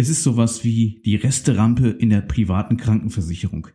Es 0.00 0.08
ist 0.08 0.22
sowas 0.22 0.62
wie 0.62 1.02
die 1.04 1.16
Resterampe 1.16 1.88
in 1.88 2.10
der 2.10 2.20
privaten 2.20 2.76
Krankenversicherung, 2.76 3.66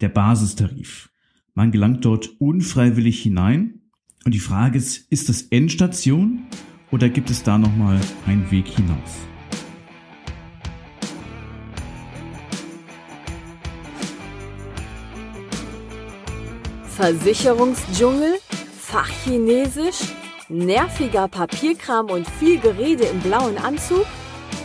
der 0.00 0.08
Basistarif. 0.08 1.10
Man 1.54 1.72
gelangt 1.72 2.04
dort 2.04 2.40
unfreiwillig 2.40 3.20
hinein 3.20 3.80
und 4.24 4.32
die 4.32 4.38
Frage 4.38 4.78
ist, 4.78 5.10
ist 5.10 5.28
das 5.28 5.42
Endstation 5.42 6.46
oder 6.92 7.08
gibt 7.08 7.28
es 7.28 7.42
da 7.42 7.58
nochmal 7.58 8.00
einen 8.24 8.48
Weg 8.52 8.68
hinaus? 8.68 9.18
Versicherungsdschungel, 16.84 18.34
Fachchinesisch, 18.78 20.12
nerviger 20.48 21.26
Papierkram 21.26 22.10
und 22.10 22.28
viel 22.28 22.60
Gerede 22.60 23.06
im 23.06 23.18
blauen 23.18 23.58
Anzug? 23.58 24.06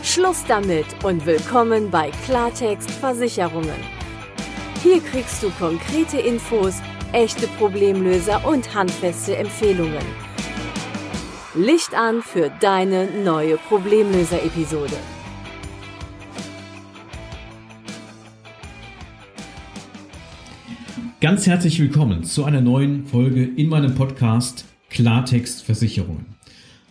Schluss 0.02 0.44
damit 0.48 0.86
und 1.04 1.26
willkommen 1.26 1.90
bei 1.90 2.10
Klartext 2.24 2.90
Versicherungen. 2.90 3.76
Hier 4.82 4.98
kriegst 5.00 5.42
du 5.42 5.50
konkrete 5.50 6.18
Infos, 6.18 6.80
echte 7.12 7.46
Problemlöser 7.58 8.46
und 8.48 8.74
handfeste 8.74 9.36
Empfehlungen. 9.36 10.02
Licht 11.54 11.94
an 11.94 12.22
für 12.22 12.50
deine 12.60 13.10
neue 13.22 13.58
Problemlöser-Episode. 13.58 14.96
Ganz 21.20 21.46
herzlich 21.46 21.78
willkommen 21.78 22.24
zu 22.24 22.44
einer 22.44 22.62
neuen 22.62 23.04
Folge 23.04 23.44
in 23.44 23.68
meinem 23.68 23.94
Podcast 23.94 24.64
Klartext 24.88 25.62
Versicherungen. 25.62 26.24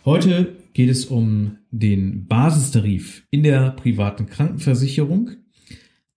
Heute 0.05 0.58
geht 0.73 0.89
es 0.89 1.05
um 1.05 1.57
den 1.71 2.27
Basistarif 2.27 3.25
in 3.29 3.43
der 3.43 3.71
privaten 3.71 4.25
Krankenversicherung. 4.25 5.31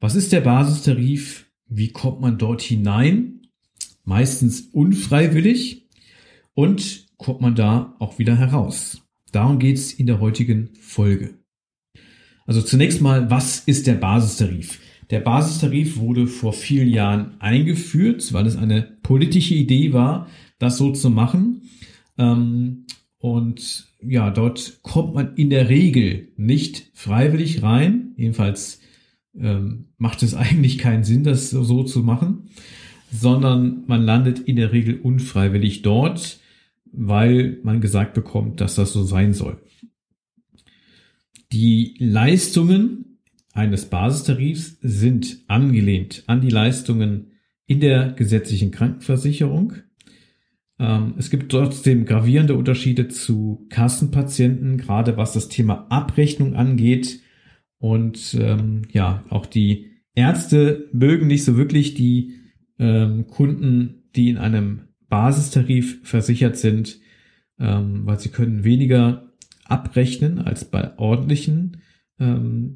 Was 0.01 0.15
ist 0.15 0.33
der 0.33 0.41
Basistarif? 0.41 1.47
Wie 1.69 1.89
kommt 1.89 2.21
man 2.21 2.39
dort 2.39 2.63
hinein? 2.63 3.43
Meistens 4.05 4.63
unfreiwillig. 4.73 5.89
Und 6.55 7.07
kommt 7.17 7.41
man 7.41 7.55
da 7.55 7.97
auch 7.99 8.19
wieder 8.19 8.37
heraus? 8.37 9.03
Darum 9.31 9.59
geht 9.59 9.79
es 9.79 9.93
in 9.93 10.07
der 10.07 10.21
heutigen 10.21 10.71
Folge. 10.81 11.39
Also 12.47 12.61
zunächst 12.61 13.01
mal, 13.01 13.31
was 13.31 13.61
ist 13.61 13.87
der 13.87 13.95
Basistarif? 13.95 14.81
Der 15.11 15.21
Basistarif 15.21 15.99
wurde 15.99 16.27
vor 16.27 16.53
vielen 16.53 16.89
Jahren 16.89 17.41
eingeführt, 17.41 18.33
weil 18.33 18.47
es 18.47 18.57
eine 18.57 18.83
politische 19.03 19.55
Idee 19.55 19.93
war, 19.93 20.27
das 20.59 20.79
so 20.79 20.93
zu 20.93 21.11
machen. 21.11 21.63
Ähm, 22.19 22.87
und 23.23 23.87
ja, 24.05 24.31
dort 24.31 24.81
kommt 24.83 25.15
man 25.15 25.37
in 25.37 25.49
der 25.49 25.69
Regel 25.69 26.33
nicht 26.37 26.91
freiwillig 26.93 27.63
rein. 27.63 28.15
Jedenfalls 28.17 28.81
ähm, 29.39 29.91
macht 29.97 30.25
es 30.25 30.35
eigentlich 30.35 30.77
keinen 30.77 31.05
Sinn, 31.05 31.23
das 31.23 31.51
so 31.51 31.85
zu 31.85 32.01
machen, 32.01 32.51
sondern 33.13 33.85
man 33.87 34.03
landet 34.03 34.41
in 34.41 34.57
der 34.57 34.73
Regel 34.73 34.99
unfreiwillig 34.99 35.83
dort, 35.83 36.41
weil 36.91 37.61
man 37.63 37.81
gesagt 37.81 38.13
bekommt, 38.15 38.61
dass 38.61 38.75
das 38.75 38.93
so 38.93 39.05
sein 39.05 39.35
soll. 39.35 39.63
Die 41.53 41.95
Leistungen 42.01 43.21
eines 43.53 43.87
Basistarifs 43.87 44.79
sind 44.81 45.45
angelehnt 45.47 46.25
an 46.27 46.41
die 46.41 46.51
Leistungen 46.51 47.31
in 47.67 47.79
der 47.79 48.15
gesetzlichen 48.15 48.73
Krankenversicherung. 48.73 49.75
Ähm, 50.83 51.15
es 51.17 51.31
gibt 51.31 51.53
trotzdem 51.53 52.05
gravierende 52.05 52.57
Unterschiede 52.57 53.07
zu 53.07 53.67
Kassenpatienten, 53.71 54.79
gerade 54.79 55.17
was 55.17 55.33
das 55.33 55.49
Thema 55.49 55.87
Abrechnung 55.91 56.57
angeht. 56.57 57.21
Und 57.79 58.37
ähm, 58.41 58.83
ja, 58.91 59.25
auch 59.31 59.47
die 59.47 59.93
Ärzte 60.17 60.89
mögen 60.93 61.29
nicht 61.29 61.45
so 61.45 61.57
wirklich 61.57 61.95
die 61.95 62.41
ähm, 62.81 63.29
Kunden, 63.29 64.09
die 64.17 64.29
in 64.29 64.39
einem 64.39 64.89
Basistarif 65.09 66.01
versichert 66.03 66.57
sind, 66.57 66.99
ähm, 67.61 68.05
weil 68.05 68.19
sie 68.19 68.31
können 68.31 68.65
weniger 68.65 69.33
abrechnen 69.65 70.41
als 70.41 70.65
bei 70.65 70.99
ordentlichen 70.99 71.81
ähm, 72.19 72.75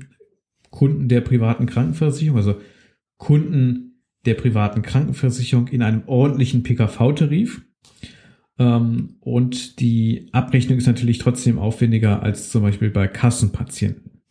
Kunden 0.71 1.09
der 1.09 1.23
privaten 1.23 1.67
Krankenversicherung, 1.67 2.37
also 2.37 2.61
Kunden 3.17 4.03
der 4.27 4.35
privaten 4.35 4.83
Krankenversicherung 4.83 5.67
in 5.69 5.83
einem 5.83 6.05
ordentlichen 6.07 6.63
PKV-Tarif. 6.63 7.63
Ähm, 8.59 9.17
und 9.21 9.81
die 9.81 10.29
Abrechnung 10.33 10.79
ist 10.79 10.87
natürlich 10.87 11.19
trotzdem 11.19 11.59
aufwendiger 11.59 12.23
als 12.23 12.51
zum 12.51 12.63
Beispiel 12.63 12.91
bei 12.91 13.07
Kassenpatienten. 13.09 14.23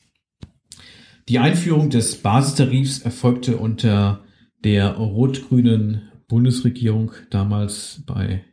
Die 1.27 1.39
Einführung 1.39 1.89
des 1.89 2.17
Basistarifs 2.17 2.99
erfolgte 2.99 3.57
unter 3.57 4.23
der 4.63 4.93
rot-grünen 4.95 6.03
Bundesregierung 6.27 7.11
damals 7.29 8.03
bei 8.05 8.43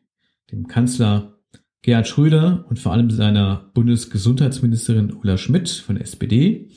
dem 0.50 0.66
Kanzler 0.66 1.38
Gerhard 1.82 2.06
Schröder 2.06 2.64
und 2.68 2.78
vor 2.78 2.92
allem 2.92 3.10
seiner 3.10 3.70
Bundesgesundheitsministerin 3.74 5.12
Ulla 5.12 5.36
Schmidt 5.36 5.68
von 5.68 5.96
der 5.96 6.04
SPD. 6.04 6.70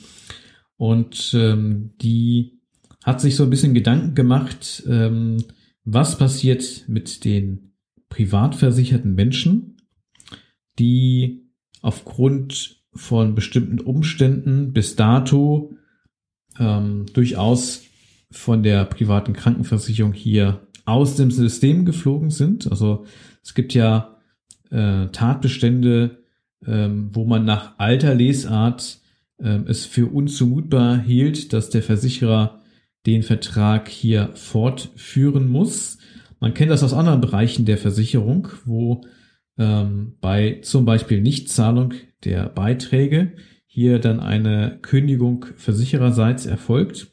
Und 0.76 1.32
ähm, 1.34 1.92
die 2.02 2.60
hat 3.04 3.20
sich 3.20 3.36
so 3.36 3.44
ein 3.44 3.50
bisschen 3.50 3.72
Gedanken 3.72 4.14
gemacht, 4.14 4.82
ähm, 4.88 5.38
was 5.84 6.18
passiert 6.18 6.84
mit 6.88 7.24
den 7.24 7.75
privat 8.08 8.54
versicherten 8.54 9.14
Menschen, 9.14 9.76
die 10.78 11.50
aufgrund 11.82 12.82
von 12.94 13.34
bestimmten 13.34 13.80
Umständen 13.80 14.72
bis 14.72 14.96
dato 14.96 15.74
ähm, 16.58 17.06
durchaus 17.12 17.82
von 18.30 18.62
der 18.62 18.84
privaten 18.84 19.32
Krankenversicherung 19.32 20.12
hier 20.12 20.66
aus 20.84 21.16
dem 21.16 21.30
System 21.30 21.84
geflogen 21.84 22.30
sind. 22.30 22.70
Also 22.70 23.04
es 23.42 23.54
gibt 23.54 23.74
ja 23.74 24.16
äh, 24.70 25.06
Tatbestände, 25.08 26.24
ähm, 26.64 27.10
wo 27.12 27.24
man 27.24 27.44
nach 27.44 27.78
alter 27.78 28.14
Lesart 28.14 29.00
ähm, 29.40 29.66
es 29.68 29.84
für 29.84 30.06
unzumutbar 30.06 30.98
hielt, 30.98 31.52
dass 31.52 31.70
der 31.70 31.82
Versicherer 31.82 32.62
den 33.06 33.22
Vertrag 33.22 33.88
hier 33.88 34.30
fortführen 34.34 35.48
muss. 35.48 35.98
Man 36.40 36.54
kennt 36.54 36.70
das 36.70 36.82
aus 36.82 36.92
anderen 36.92 37.20
Bereichen 37.20 37.64
der 37.64 37.78
Versicherung, 37.78 38.48
wo 38.64 39.02
ähm, 39.58 40.16
bei 40.20 40.60
zum 40.62 40.84
Beispiel 40.84 41.20
Nichtzahlung 41.20 41.94
der 42.24 42.48
Beiträge 42.48 43.32
hier 43.66 43.98
dann 43.98 44.20
eine 44.20 44.78
Kündigung 44.82 45.46
versichererseits 45.56 46.46
erfolgt 46.46 47.08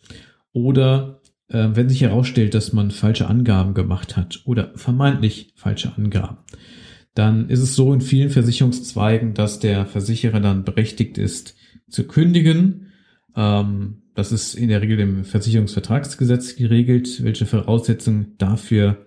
oder 0.51 1.22
äh, 1.50 1.69
wenn 1.73 1.89
sich 1.89 2.01
herausstellt, 2.01 2.53
dass 2.53 2.73
man 2.73 2.91
falsche 2.91 3.28
Angaben 3.28 3.73
gemacht 3.73 4.17
hat 4.17 4.41
oder 4.45 4.72
vermeintlich 4.75 5.53
falsche 5.55 5.95
Angaben, 5.95 6.38
dann 7.16 7.50
ist 7.50 7.59
es 7.59 7.75
so 7.75 7.94
in 7.94 8.01
vielen 8.01 8.29
Versicherungszweigen, 8.29 9.34
dass 9.34 9.59
der 9.59 9.85
Versicherer 9.85 10.40
dann 10.40 10.63
berechtigt 10.63 11.17
ist, 11.17 11.55
zu 11.90 12.05
kündigen. 12.05 12.88
Ähm, 13.35 14.03
das 14.16 14.31
ist 14.31 14.55
in 14.55 14.69
der 14.69 14.81
Regel 14.81 15.00
im 15.00 15.23
Versicherungsvertragsgesetz 15.23 16.55
geregelt, 16.55 17.23
welche 17.23 17.45
Voraussetzungen 17.45 18.35
dafür 18.38 19.05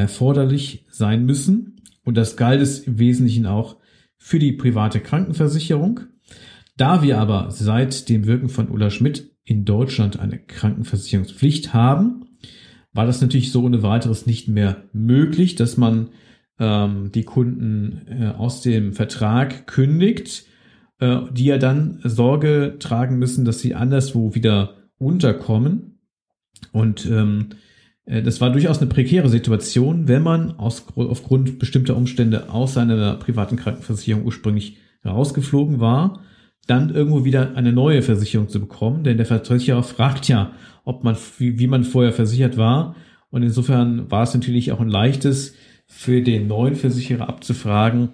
erforderlich 0.00 0.86
sein 0.88 1.24
müssen. 1.24 1.76
Und 2.04 2.16
das 2.16 2.36
galt 2.36 2.60
es 2.60 2.80
im 2.80 2.98
Wesentlichen 2.98 3.46
auch 3.46 3.76
für 4.16 4.38
die 4.38 4.52
private 4.52 5.00
Krankenversicherung. 5.00 6.00
Da 6.76 7.02
wir 7.02 7.18
aber 7.18 7.50
seit 7.50 8.08
dem 8.08 8.26
Wirken 8.26 8.48
von 8.48 8.70
Ulla 8.70 8.90
Schmidt 8.90 9.30
in 9.44 9.64
Deutschland 9.64 10.18
eine 10.18 10.38
Krankenversicherungspflicht 10.38 11.74
haben, 11.74 12.26
war 12.92 13.06
das 13.06 13.20
natürlich 13.20 13.52
so 13.52 13.62
ohne 13.64 13.82
weiteres 13.82 14.26
nicht 14.26 14.48
mehr 14.48 14.84
möglich, 14.92 15.54
dass 15.54 15.76
man 15.76 16.10
ähm, 16.58 17.12
die 17.12 17.24
Kunden 17.24 18.02
äh, 18.08 18.26
aus 18.36 18.62
dem 18.62 18.92
Vertrag 18.92 19.66
kündigt 19.66 20.46
äh, 21.00 21.20
die 21.32 21.46
ja 21.46 21.58
dann 21.58 22.00
Sorge 22.04 22.76
tragen 22.78 23.18
müssen, 23.18 23.44
dass 23.44 23.60
sie 23.60 23.74
anderswo 23.74 24.34
wieder 24.34 24.76
unterkommen. 24.98 25.98
Und 26.72 27.06
ähm, 27.06 27.48
äh, 27.50 27.54
das 28.06 28.40
war 28.40 28.50
durchaus 28.50 28.78
eine 28.78 28.88
prekäre 28.88 29.28
Situation, 29.28 30.08
wenn 30.08 30.22
man 30.22 30.58
aus, 30.58 30.84
aufgrund 30.96 31.58
bestimmter 31.58 31.96
Umstände 31.96 32.50
aus 32.50 32.74
seiner 32.74 33.14
privaten 33.16 33.56
Krankenversicherung 33.56 34.24
ursprünglich 34.24 34.78
rausgeflogen 35.04 35.80
war, 35.80 36.22
dann 36.66 36.90
irgendwo 36.90 37.24
wieder 37.24 37.56
eine 37.56 37.72
neue 37.72 38.02
Versicherung 38.02 38.48
zu 38.48 38.60
bekommen, 38.60 39.04
denn 39.04 39.16
der 39.16 39.26
Versicherer 39.26 39.82
fragt 39.82 40.28
ja, 40.28 40.52
ob 40.84 41.04
man, 41.04 41.16
wie, 41.38 41.58
wie 41.58 41.66
man 41.66 41.84
vorher 41.84 42.12
versichert 42.12 42.56
war. 42.56 42.94
Und 43.30 43.42
insofern 43.42 44.10
war 44.10 44.22
es 44.22 44.34
natürlich 44.34 44.72
auch 44.72 44.80
ein 44.80 44.88
leichtes 44.88 45.54
für 45.86 46.22
den 46.22 46.46
neuen 46.46 46.76
Versicherer 46.76 47.28
abzufragen, 47.28 48.10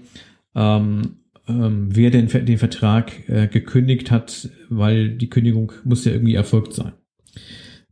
ähm, 0.54 1.18
ähm, 1.48 1.88
wer 1.90 2.10
denn 2.10 2.28
den 2.28 2.58
Vertrag 2.58 3.28
äh, 3.28 3.46
gekündigt 3.46 4.10
hat, 4.10 4.48
weil 4.68 5.10
die 5.10 5.30
Kündigung 5.30 5.72
muss 5.84 6.04
ja 6.04 6.12
irgendwie 6.12 6.34
erfolgt 6.34 6.72
sein. 6.72 6.92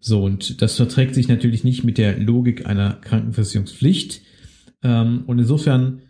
So, 0.06 0.22
und 0.22 0.60
das 0.60 0.76
verträgt 0.76 1.14
sich 1.14 1.28
natürlich 1.28 1.64
nicht 1.64 1.82
mit 1.82 1.96
der 1.96 2.18
Logik 2.18 2.66
einer 2.66 2.98
Krankenversicherungspflicht. 3.00 4.20
Ähm, 4.82 5.22
und 5.26 5.38
insofern 5.38 6.02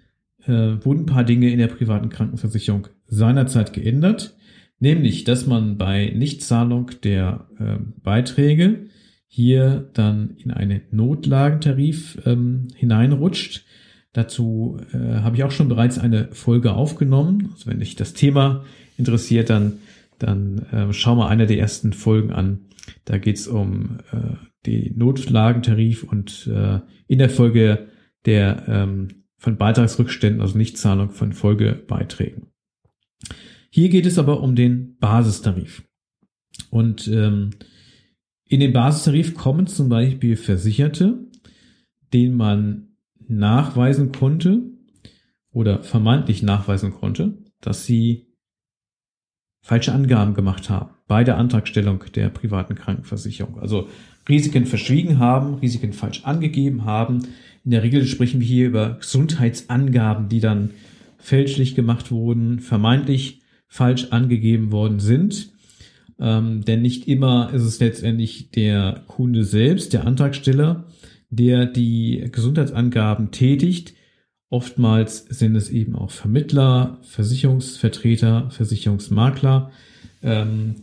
äh, 0.46 0.84
wurden 0.84 1.02
ein 1.02 1.06
paar 1.06 1.22
Dinge 1.22 1.48
in 1.50 1.60
der 1.60 1.68
privaten 1.68 2.08
Krankenversicherung 2.08 2.88
seinerzeit 3.06 3.72
geändert. 3.72 4.36
Nämlich, 4.80 5.22
dass 5.22 5.46
man 5.46 5.78
bei 5.78 6.12
Nichtzahlung 6.12 6.90
der 7.04 7.46
äh, 7.60 7.76
Beiträge 8.02 8.86
hier 9.28 9.88
dann 9.94 10.38
in 10.38 10.50
einen 10.50 10.80
Notlagentarif 10.90 12.18
ähm, 12.26 12.66
hineinrutscht. 12.74 13.64
Dazu 14.12 14.76
äh, 14.92 15.20
habe 15.20 15.36
ich 15.36 15.44
auch 15.44 15.52
schon 15.52 15.68
bereits 15.68 16.00
eine 16.00 16.30
Folge 16.32 16.72
aufgenommen. 16.72 17.50
Also 17.52 17.70
wenn 17.70 17.78
dich 17.78 17.94
das 17.94 18.12
Thema 18.12 18.64
interessiert, 18.98 19.50
dann, 19.50 19.74
dann 20.18 20.58
äh, 20.72 20.92
schau 20.92 21.16
mal 21.16 21.28
eine 21.28 21.46
der 21.46 21.58
ersten 21.58 21.92
Folgen 21.92 22.32
an. 22.32 22.66
Da 23.04 23.18
geht's 23.18 23.46
um 23.46 23.98
äh, 24.12 24.36
den 24.66 24.98
Notlagentarif 24.98 26.04
und 26.04 26.46
äh, 26.46 26.80
in 27.06 27.18
der 27.18 27.30
Folge 27.30 27.88
der 28.24 28.64
ähm, 28.68 29.08
von 29.38 29.56
Beitragsrückständen, 29.58 30.40
also 30.40 30.56
Nichtzahlung 30.56 31.10
von 31.10 31.32
Folgebeiträgen. 31.32 32.46
Hier 33.70 33.88
geht 33.88 34.06
es 34.06 34.18
aber 34.18 34.40
um 34.40 34.54
den 34.54 34.96
Basistarif. 34.98 35.82
Und 36.70 37.08
ähm, 37.08 37.50
in 38.48 38.60
den 38.60 38.72
Basistarif 38.72 39.34
kommen 39.34 39.66
zum 39.66 39.88
Beispiel 39.88 40.36
Versicherte, 40.36 41.26
denen 42.12 42.36
man 42.36 42.96
nachweisen 43.26 44.12
konnte 44.12 44.62
oder 45.50 45.82
vermeintlich 45.82 46.42
nachweisen 46.42 46.92
konnte, 46.92 47.38
dass 47.60 47.84
sie 47.84 48.33
falsche 49.64 49.92
Angaben 49.92 50.34
gemacht 50.34 50.68
haben 50.68 50.90
bei 51.08 51.24
der 51.24 51.38
Antragstellung 51.38 52.04
der 52.14 52.28
privaten 52.28 52.74
Krankenversicherung. 52.74 53.58
Also 53.58 53.88
Risiken 54.28 54.66
verschwiegen 54.66 55.18
haben, 55.18 55.54
Risiken 55.54 55.94
falsch 55.94 56.20
angegeben 56.24 56.84
haben. 56.84 57.20
In 57.64 57.70
der 57.70 57.82
Regel 57.82 58.04
sprechen 58.04 58.40
wir 58.40 58.46
hier 58.46 58.66
über 58.66 58.98
Gesundheitsangaben, 59.00 60.28
die 60.28 60.40
dann 60.40 60.70
fälschlich 61.16 61.74
gemacht 61.74 62.10
wurden, 62.10 62.60
vermeintlich 62.60 63.40
falsch 63.66 64.08
angegeben 64.10 64.70
worden 64.70 65.00
sind. 65.00 65.50
Ähm, 66.20 66.62
denn 66.66 66.82
nicht 66.82 67.08
immer 67.08 67.50
ist 67.54 67.62
es 67.62 67.80
letztendlich 67.80 68.50
der 68.50 69.02
Kunde 69.06 69.44
selbst, 69.44 69.94
der 69.94 70.06
Antragsteller, 70.06 70.84
der 71.30 71.64
die 71.64 72.28
Gesundheitsangaben 72.30 73.30
tätigt. 73.30 73.94
Oftmals 74.50 75.24
sind 75.28 75.56
es 75.56 75.70
eben 75.70 75.96
auch 75.96 76.10
Vermittler, 76.10 76.98
Versicherungsvertreter, 77.02 78.50
Versicherungsmakler, 78.50 79.70
ähm, 80.22 80.76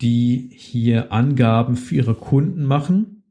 die 0.00 0.50
hier 0.52 1.12
Angaben 1.12 1.76
für 1.76 1.96
ihre 1.96 2.14
Kunden 2.14 2.64
machen 2.64 3.24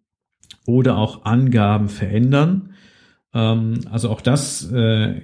oder 0.65 0.97
auch 0.97 1.25
Angaben 1.25 1.89
verändern. 1.89 2.73
Ähm, 3.33 3.81
also 3.89 4.09
auch 4.09 4.21
das 4.21 4.69
äh, 4.71 5.19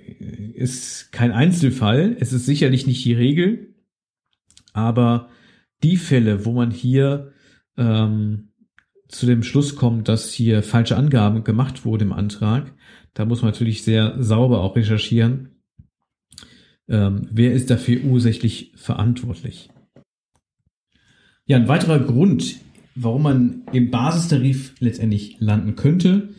ist 0.54 1.12
kein 1.12 1.31
Einzelfall. 1.31 2.16
Es 2.19 2.34
ist 2.34 2.46
sicherlich 2.46 2.86
nicht 2.86 3.04
die 3.04 3.13
Regel, 3.13 3.75
aber 4.74 5.30
die 5.84 5.98
Fälle, 5.98 6.46
wo 6.46 6.52
man 6.52 6.72
hier 6.72 7.34
ähm, 7.78 8.50
zu 9.08 9.25
dem 9.25 9.44
Schluss 9.44 9.75
kommt, 9.75 10.08
dass 10.08 10.31
hier 10.31 10.63
falsche 10.63 10.96
Angaben 10.96 11.44
gemacht 11.44 11.86
wurde 11.86 12.06
im 12.06 12.13
Antrag, 12.13 12.72
da 13.13 13.25
muss 13.25 13.42
man 13.42 13.52
natürlich 13.52 13.84
sehr 13.84 14.22
sauber 14.24 14.62
auch 14.62 14.75
recherchieren. 14.75 15.50
Ähm, 16.88 17.28
wer 17.31 17.54
ist 17.54 17.69
dafür 17.69 18.04
ursächlich 18.04 18.74
verantwortlich? 18.75 19.69
Ja, 21.46 21.58
ein 21.58 21.68
weiterer 21.68 22.00
Grund, 22.00 22.58
warum 22.96 23.24
man 23.24 23.63
im 23.72 23.92
Basistarif 23.92 24.75
letztendlich 24.80 25.38
landen 25.40 25.75
könnte, 25.75 26.30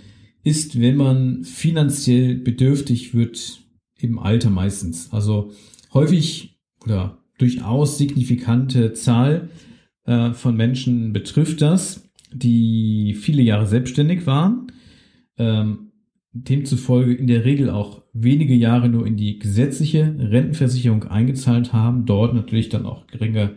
ist, 0.42 0.80
wenn 0.80 0.96
man 0.96 1.44
finanziell 1.44 2.36
bedürftig 2.36 3.14
wird 3.14 3.60
im 3.98 4.18
Alter 4.18 4.50
meistens. 4.50 5.12
Also 5.12 5.52
häufig 5.92 6.58
oder 6.84 7.18
durchaus 7.38 7.98
signifikante 7.98 8.92
Zahl 8.92 9.50
äh, 10.04 10.32
von 10.32 10.56
Menschen 10.56 11.12
betrifft 11.12 11.62
das, 11.62 12.10
die 12.32 13.14
viele 13.14 13.42
Jahre 13.42 13.66
selbstständig 13.66 14.26
waren, 14.26 14.72
ähm, 15.38 15.91
demzufolge 16.32 17.14
in 17.14 17.26
der 17.26 17.44
Regel 17.44 17.70
auch 17.70 18.02
wenige 18.12 18.54
Jahre 18.54 18.88
nur 18.88 19.06
in 19.06 19.16
die 19.16 19.38
gesetzliche 19.38 20.14
Rentenversicherung 20.18 21.04
eingezahlt 21.04 21.72
haben, 21.72 22.06
dort 22.06 22.34
natürlich 22.34 22.68
dann 22.68 22.86
auch 22.86 23.06
geringe 23.06 23.52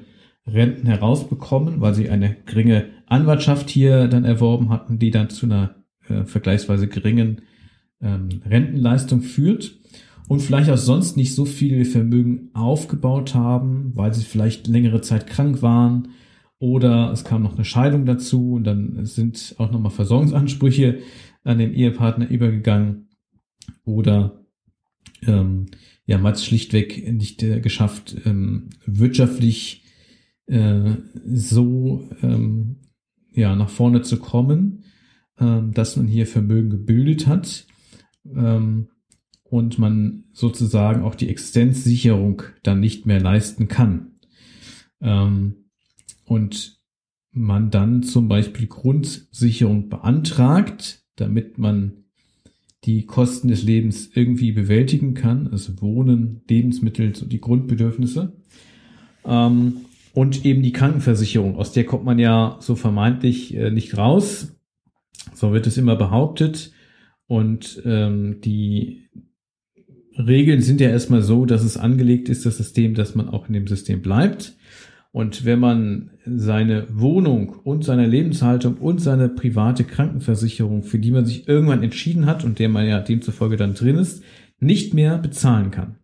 Renten 0.47 0.85
herausbekommen, 0.85 1.81
weil 1.81 1.93
sie 1.93 2.09
eine 2.09 2.35
geringe 2.45 2.85
Anwartschaft 3.07 3.69
hier 3.69 4.07
dann 4.07 4.25
erworben 4.25 4.69
hatten, 4.69 4.99
die 4.99 5.11
dann 5.11 5.29
zu 5.29 5.45
einer 5.45 5.75
äh, 6.07 6.25
vergleichsweise 6.25 6.87
geringen 6.87 7.41
ähm, 8.01 8.29
Rentenleistung 8.45 9.21
führt 9.21 9.79
und 10.27 10.41
vielleicht 10.41 10.69
auch 10.69 10.77
sonst 10.77 11.17
nicht 11.17 11.33
so 11.33 11.45
viel 11.45 11.85
Vermögen 11.85 12.49
aufgebaut 12.53 13.33
haben, 13.33 13.91
weil 13.95 14.13
sie 14.13 14.23
vielleicht 14.23 14.67
längere 14.67 15.01
Zeit 15.01 15.27
krank 15.27 15.61
waren 15.61 16.09
oder 16.59 17.11
es 17.11 17.23
kam 17.23 17.43
noch 17.43 17.55
eine 17.55 17.65
Scheidung 17.65 18.05
dazu 18.05 18.53
und 18.53 18.65
dann 18.65 19.05
sind 19.05 19.55
auch 19.57 19.71
nochmal 19.71 19.91
Versorgungsansprüche 19.91 20.99
an 21.45 21.59
den 21.59 21.73
Ehepartner 21.73 22.29
übergegangen 22.29 23.07
oder 23.85 24.45
ähm, 25.25 25.67
ja, 26.05 26.17
man 26.17 26.27
hat 26.27 26.35
es 26.35 26.45
schlichtweg 26.45 27.11
nicht 27.11 27.41
äh, 27.41 27.61
geschafft, 27.61 28.15
ähm, 28.25 28.69
wirtschaftlich 28.85 29.83
äh, 30.47 30.95
so 31.25 32.09
ähm, 32.21 32.81
ja, 33.31 33.55
nach 33.55 33.69
vorne 33.69 34.01
zu 34.01 34.19
kommen, 34.19 34.83
ähm, 35.39 35.73
dass 35.73 35.95
man 35.95 36.07
hier 36.07 36.27
Vermögen 36.27 36.69
gebildet 36.69 37.27
hat. 37.27 37.65
Ähm, 38.25 38.89
und 39.43 39.77
man 39.77 40.25
sozusagen 40.33 41.03
auch 41.03 41.15
die 41.15 41.29
Existenzsicherung 41.29 42.41
dann 42.63 42.79
nicht 42.79 43.05
mehr 43.05 43.21
leisten 43.21 43.67
kann. 43.67 44.19
Ähm, 45.01 45.69
und 46.25 46.81
man 47.31 47.69
dann 47.69 48.01
zum 48.01 48.27
Beispiel 48.27 48.67
Grundsicherung 48.67 49.89
beantragt, 49.89 51.04
damit 51.15 51.57
man 51.57 52.05
die 52.83 53.05
Kosten 53.05 53.47
des 53.47 53.63
Lebens 53.63 54.11
irgendwie 54.13 54.51
bewältigen 54.51 55.13
kann, 55.15 55.47
also 55.47 55.81
Wohnen, 55.81 56.41
Lebensmittel, 56.47 57.15
so 57.15 57.25
die 57.25 57.41
Grundbedürfnisse. 57.41 58.33
Ähm, 59.25 59.77
und 60.13 60.45
eben 60.45 60.61
die 60.61 60.71
Krankenversicherung, 60.71 61.57
aus 61.57 61.73
der 61.73 61.85
kommt 61.85 62.05
man 62.05 62.19
ja 62.19 62.57
so 62.61 62.75
vermeintlich 62.75 63.55
äh, 63.55 63.71
nicht 63.71 63.97
raus. 63.97 64.55
So 65.33 65.51
wird 65.51 65.67
es 65.67 65.77
immer 65.77 65.95
behauptet. 65.95 66.71
Und 67.27 67.81
ähm, 67.85 68.39
die 68.41 69.09
Regeln 70.17 70.61
sind 70.61 70.79
ja 70.79 70.89
erstmal 70.89 71.21
so, 71.21 71.45
dass 71.45 71.63
es 71.63 71.75
angelegt 71.75 72.29
ist, 72.29 72.45
das 72.45 72.57
System, 72.57 72.93
dass 72.93 73.15
man 73.15 73.29
auch 73.29 73.47
in 73.47 73.53
dem 73.53 73.67
System 73.67 74.01
bleibt. 74.01 74.53
Und 75.15 75.45
wenn 75.45 75.61
man 75.61 76.09
seine 76.25 76.87
Wohnung 76.91 77.55
und 77.63 77.85
seine 77.85 78.05
Lebenshaltung 78.05 78.75
und 78.75 78.99
seine 78.99 79.29
private 79.29 79.85
Krankenversicherung, 79.85 80.83
für 80.83 80.99
die 80.99 81.11
man 81.11 81.25
sich 81.25 81.47
irgendwann 81.47 81.83
entschieden 81.83 82.25
hat 82.25 82.43
und 82.43 82.59
der 82.59 82.67
man 82.67 82.85
ja 82.85 82.99
demzufolge 82.99 83.55
dann 83.55 83.75
drin 83.75 83.95
ist, 83.95 84.25
nicht 84.59 84.93
mehr 84.93 85.17
bezahlen 85.17 85.71
kann, 85.71 85.95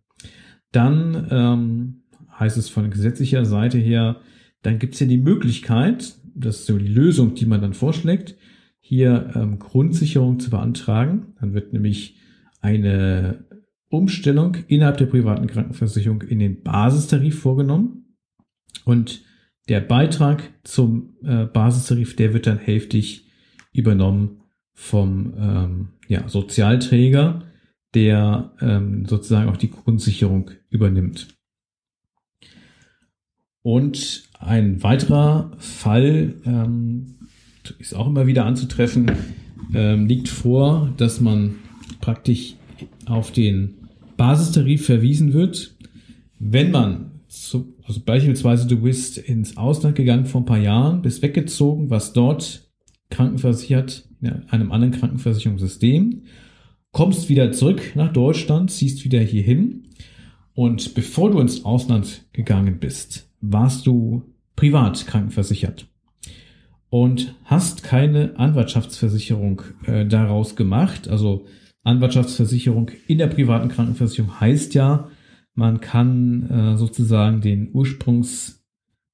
dann 0.70 1.26
ähm, 1.30 2.04
heißt 2.40 2.56
es 2.56 2.70
von 2.70 2.88
gesetzlicher 2.88 3.44
Seite 3.44 3.76
her, 3.76 4.16
dann 4.62 4.78
gibt 4.78 4.94
es 4.94 5.00
ja 5.00 5.06
die 5.06 5.18
Möglichkeit, 5.18 6.14
das 6.34 6.60
ist 6.60 6.66
so 6.66 6.78
die 6.78 6.88
Lösung, 6.88 7.34
die 7.34 7.44
man 7.44 7.60
dann 7.60 7.74
vorschlägt, 7.74 8.36
hier 8.80 9.32
ähm, 9.34 9.58
Grundsicherung 9.58 10.40
zu 10.40 10.48
beantragen. 10.48 11.34
Dann 11.38 11.52
wird 11.52 11.74
nämlich 11.74 12.16
eine 12.62 13.44
Umstellung 13.90 14.56
innerhalb 14.68 14.96
der 14.96 15.04
privaten 15.04 15.48
Krankenversicherung 15.48 16.22
in 16.22 16.38
den 16.38 16.62
Basistarif 16.62 17.38
vorgenommen 17.38 18.01
und 18.84 19.22
der 19.68 19.80
Beitrag 19.80 20.42
zum 20.64 21.16
äh, 21.24 21.44
Basistarif, 21.44 22.16
der 22.16 22.34
wird 22.34 22.46
dann 22.46 22.58
hälftig 22.58 23.26
übernommen 23.72 24.40
vom 24.74 25.34
ähm, 25.38 25.88
ja, 26.08 26.28
Sozialträger, 26.28 27.44
der 27.94 28.52
ähm, 28.60 29.06
sozusagen 29.06 29.48
auch 29.48 29.56
die 29.56 29.70
Grundsicherung 29.70 30.50
übernimmt. 30.68 31.28
Und 33.62 34.24
ein 34.38 34.82
weiterer 34.82 35.52
Fall 35.58 36.34
ähm, 36.44 37.18
ist 37.78 37.94
auch 37.94 38.08
immer 38.08 38.26
wieder 38.26 38.44
anzutreffen, 38.44 39.12
ähm, 39.72 40.06
liegt 40.06 40.28
vor, 40.28 40.92
dass 40.96 41.20
man 41.20 41.56
praktisch 42.00 42.56
auf 43.06 43.30
den 43.30 43.74
Basistarif 44.16 44.86
verwiesen 44.86 45.32
wird, 45.32 45.76
wenn 46.38 46.72
man 46.72 47.12
zu, 47.28 47.71
also 47.86 48.00
beispielsweise 48.04 48.66
du 48.66 48.80
bist 48.80 49.18
ins 49.18 49.56
Ausland 49.56 49.96
gegangen 49.96 50.26
vor 50.26 50.42
ein 50.42 50.46
paar 50.46 50.58
Jahren, 50.58 51.02
bist 51.02 51.22
weggezogen, 51.22 51.90
was 51.90 52.12
dort 52.12 52.70
krankenversichert, 53.10 54.08
in 54.20 54.48
einem 54.50 54.72
anderen 54.72 54.92
Krankenversicherungssystem, 54.92 56.22
kommst 56.92 57.28
wieder 57.28 57.52
zurück 57.52 57.92
nach 57.94 58.12
Deutschland, 58.12 58.70
ziehst 58.70 59.04
wieder 59.04 59.20
hier 59.20 59.42
hin. 59.42 59.88
Und 60.54 60.94
bevor 60.94 61.30
du 61.30 61.40
ins 61.40 61.64
Ausland 61.64 62.24
gegangen 62.32 62.78
bist, 62.78 63.28
warst 63.40 63.86
du 63.86 64.22
privat 64.54 65.06
krankenversichert 65.06 65.88
und 66.90 67.34
hast 67.44 67.82
keine 67.82 68.38
Anwartschaftsversicherung 68.38 69.62
äh, 69.86 70.06
daraus 70.06 70.56
gemacht, 70.56 71.08
also 71.08 71.46
Anwartschaftsversicherung 71.84 72.90
in 73.08 73.18
der 73.18 73.28
privaten 73.28 73.68
Krankenversicherung 73.68 74.38
heißt 74.40 74.74
ja, 74.74 75.08
man 75.54 75.80
kann 75.80 76.48
äh, 76.50 76.76
sozusagen 76.76 77.40
den 77.40 77.70
Ursprungs 77.72 78.64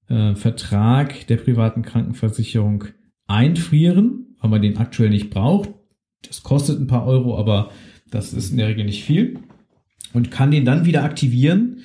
äh, 0.08 0.34
der 0.34 1.36
privaten 1.36 1.82
Krankenversicherung 1.82 2.84
einfrieren, 3.26 4.36
weil 4.40 4.50
man 4.50 4.62
den 4.62 4.78
aktuell 4.78 5.10
nicht 5.10 5.30
braucht. 5.30 5.70
Das 6.26 6.42
kostet 6.42 6.80
ein 6.80 6.86
paar 6.86 7.06
Euro, 7.06 7.38
aber 7.38 7.70
das 8.10 8.32
ist 8.32 8.50
in 8.50 8.56
der 8.56 8.68
Regel 8.68 8.84
nicht 8.84 9.04
viel. 9.04 9.38
Und 10.14 10.30
kann 10.30 10.50
den 10.50 10.64
dann 10.64 10.86
wieder 10.86 11.04
aktivieren, 11.04 11.80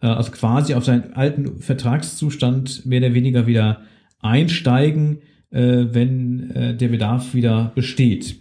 äh, 0.00 0.06
also 0.06 0.32
quasi 0.32 0.74
auf 0.74 0.84
seinen 0.84 1.12
alten 1.12 1.60
Vertragszustand 1.60 2.86
mehr 2.86 3.00
oder 3.00 3.14
weniger 3.14 3.46
wieder 3.46 3.82
einsteigen, 4.20 5.18
äh, 5.50 5.86
wenn 5.90 6.50
äh, 6.50 6.76
der 6.76 6.88
Bedarf 6.88 7.34
wieder 7.34 7.72
besteht. 7.74 8.40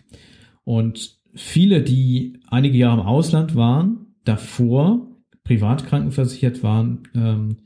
Und 0.63 1.17
viele, 1.35 1.81
die 1.81 2.39
einige 2.47 2.77
Jahre 2.77 3.01
im 3.01 3.05
Ausland 3.05 3.55
waren, 3.55 4.07
davor 4.23 5.06
privat 5.47 5.85
krankenversichert 5.85 6.61
waren 6.61 7.03
ähm, 7.15 7.57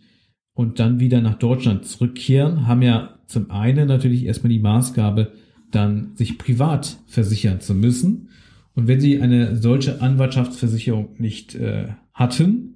und 0.54 0.80
dann 0.80 1.00
wieder 1.00 1.20
nach 1.20 1.36
Deutschland 1.36 1.86
zurückkehren, 1.86 2.68
haben 2.68 2.84
ja 2.84 3.20
zum 3.26 3.50
einen 3.50 3.88
natürlich 3.88 4.26
erstmal 4.26 4.52
die 4.52 4.60
Maßgabe, 4.60 5.32
dann 5.72 6.16
sich 6.16 6.38
privat 6.38 7.00
versichern 7.08 7.60
zu 7.60 7.74
müssen. 7.74 8.30
Und 8.76 8.88
wenn 8.88 9.02
sie 9.02 9.20
eine 9.22 9.56
solche 9.56 10.02
Anwartschaftsversicherung 10.02 11.16
nicht 11.18 11.56
äh, 11.56 11.88
hatten, 12.14 12.76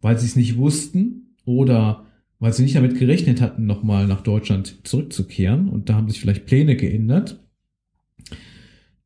weil 0.00 0.18
sie 0.18 0.26
es 0.26 0.36
nicht 0.36 0.56
wussten 0.56 1.34
oder 1.44 2.04
weil 2.38 2.52
sie 2.52 2.62
nicht 2.62 2.76
damit 2.76 2.98
gerechnet 2.98 3.40
hatten, 3.40 3.66
nochmal 3.66 4.06
nach 4.06 4.20
Deutschland 4.20 4.86
zurückzukehren 4.86 5.68
und 5.68 5.88
da 5.88 5.94
haben 5.94 6.08
sich 6.08 6.20
vielleicht 6.20 6.46
Pläne 6.46 6.76
geändert, 6.76 7.43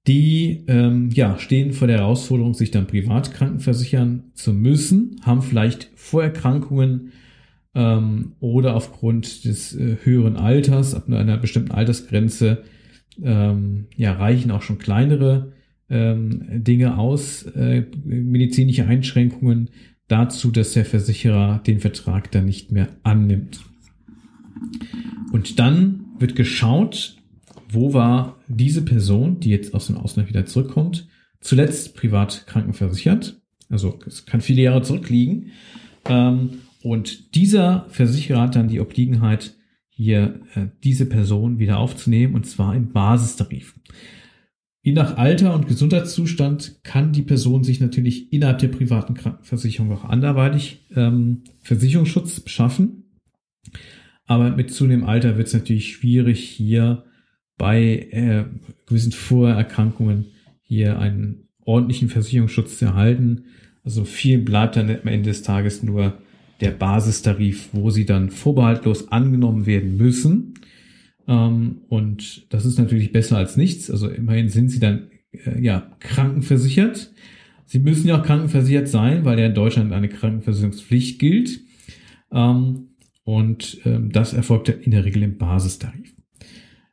die 0.09 0.65
ähm, 0.69 1.11
ja, 1.11 1.39
stehen 1.39 1.73
vor 1.73 1.87
der 1.87 1.99
Herausforderung, 1.99 2.55
sich 2.55 2.71
dann 2.71 2.87
privat 2.87 3.33
krankenversichern 3.33 4.25
zu 4.33 4.55
müssen, 4.55 5.21
haben 5.23 5.43
vielleicht 5.43 5.91
Vorerkrankungen 5.95 7.13
ähm, 7.75 8.33
oder 8.41 8.75
aufgrund 8.75 9.45
des 9.45 9.77
äh, 9.77 9.99
höheren 10.03 10.37
Alters, 10.37 10.95
ab 10.95 11.09
einer 11.09 11.37
bestimmten 11.37 11.73
Altersgrenze, 11.73 12.65
ähm, 13.23 13.87
ja, 13.97 14.13
reichen 14.15 14.51
auch 14.51 14.63
schon 14.63 14.79
kleinere 14.79 15.53
ähm, 15.91 16.65
Dinge 16.65 16.97
aus, 16.97 17.43
äh, 17.43 17.85
medizinische 18.05 18.87
Einschränkungen 18.87 19.69
dazu, 20.07 20.51
dass 20.51 20.73
der 20.73 20.87
Versicherer 20.87 21.61
den 21.67 21.81
Vertrag 21.81 22.31
dann 22.31 22.47
nicht 22.47 22.73
mehr 22.73 22.89
annimmt. 23.03 23.61
Und 25.33 25.59
dann 25.59 26.07
wird 26.19 26.35
geschaut, 26.35 27.18
wo 27.71 27.93
war 27.93 28.39
diese 28.49 28.83
Person, 28.83 29.41
die 29.41 29.51
jetzt 29.51 29.75
aus 29.75 29.87
dem 29.87 29.97
Ausland 29.97 30.29
wieder 30.29 30.47
zurückkommt, 30.47 31.09
zuletzt 31.41 31.95
privat 31.95 32.47
krankenversichert. 32.47 33.41
Also 33.69 33.99
es 34.07 34.27
kann 34.27 34.41
viele 34.41 34.63
Jahre 34.63 34.83
zurückliegen. 34.83 35.53
Ähm, 36.07 36.61
und 36.83 37.35
dieser 37.35 37.87
Versicherer 37.91 38.43
hat 38.43 38.57
dann 38.57 38.69
die 38.69 38.81
Obliegenheit, 38.81 39.55
hier 39.91 40.41
äh, 40.55 40.67
diese 40.85 41.07
Person 41.07 41.59
wieder 41.59 41.79
aufzunehmen, 41.79 42.35
und 42.35 42.47
zwar 42.47 42.75
im 42.75 42.93
Basistarif. 42.93 43.75
Je 44.83 44.93
nach 44.93 45.17
Alter 45.17 45.55
und 45.55 45.67
Gesundheitszustand 45.67 46.81
kann 46.85 47.13
die 47.13 47.23
Person 47.23 47.65
sich 47.65 47.81
natürlich 47.81 48.33
innerhalb 48.33 48.59
der 48.59 48.69
privaten 48.69 49.15
Krankenversicherung 49.15 49.93
auch 49.93 50.05
anderweitig 50.05 50.87
ähm, 50.95 51.43
Versicherungsschutz 51.63 52.41
beschaffen. 52.41 53.05
Aber 54.25 54.51
mit 54.51 54.73
zunehmendem 54.73 55.09
Alter 55.09 55.37
wird 55.37 55.49
es 55.49 55.55
natürlich 55.55 55.93
schwierig, 55.93 56.49
hier 56.49 57.05
bei 57.59 58.09
äh, 58.11 58.45
gewissen 58.87 59.13
Vorerkrankungen 59.13 60.27
hier 60.63 60.99
einen 60.99 61.49
ordentlichen 61.65 62.09
Versicherungsschutz 62.09 62.79
zu 62.79 62.87
erhalten. 62.87 63.45
Also 63.85 64.05
viel 64.05 64.39
bleibt 64.39 64.77
dann 64.77 64.89
am 64.89 65.09
Ende 65.09 65.31
des 65.31 65.43
Tages 65.43 65.83
nur 65.83 66.19
der 66.61 66.71
Basistarif, 66.71 67.69
wo 67.73 67.91
sie 67.91 68.07
dann 68.07 68.31
vorbehaltlos 68.31 69.13
angenommen 69.13 69.67
werden 69.67 69.97
müssen. 69.97 70.55
Ähm, 71.27 71.83
und 71.89 72.53
das 72.53 72.65
ist 72.65 72.79
natürlich 72.79 73.13
besser 73.13 73.37
als 73.37 73.57
nichts. 73.57 73.91
Also 73.91 74.09
immerhin 74.09 74.49
sind 74.49 74.71
sie 74.71 74.81
dann 74.81 75.09
äh, 75.33 75.61
ja 75.61 75.91
krankenversichert. 76.01 77.13
Sie 77.67 77.81
müssen 77.81 78.09
ja 78.09 78.19
auch 78.19 78.25
krankenversichert 78.25 78.89
sein, 78.89 79.25
weil 79.25 79.39
ja 79.39 79.47
in 79.47 79.55
Deutschland 79.55 79.93
eine 79.93 80.09
Krankenversicherungspflicht 80.09 81.19
gilt. 81.19 81.61
Ähm, 82.33 82.89
und 83.25 83.79
ähm, 83.85 84.11
das 84.11 84.33
erfolgt 84.33 84.71
in 84.71 84.91
der 84.91 85.05
Regel 85.05 85.23
im 85.23 85.37
Basistarif. 85.37 86.08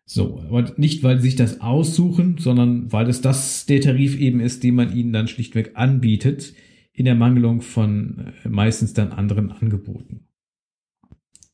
So, 0.07 0.39
aber 0.41 0.71
nicht, 0.77 1.03
weil 1.03 1.19
sie 1.19 1.29
sich 1.29 1.35
das 1.35 1.61
aussuchen, 1.61 2.37
sondern 2.37 2.91
weil 2.91 3.09
es 3.09 3.21
das 3.21 3.65
der 3.65 3.81
Tarif 3.81 4.17
eben 4.19 4.39
ist, 4.39 4.63
den 4.63 4.75
man 4.75 4.95
ihnen 4.95 5.11
dann 5.11 5.27
schlichtweg 5.27 5.71
anbietet 5.73 6.53
in 6.93 7.05
der 7.05 7.15
Mangelung 7.15 7.61
von 7.61 8.33
äh, 8.43 8.49
meistens 8.49 8.93
dann 8.93 9.11
anderen 9.11 9.51
Angeboten. 9.51 10.27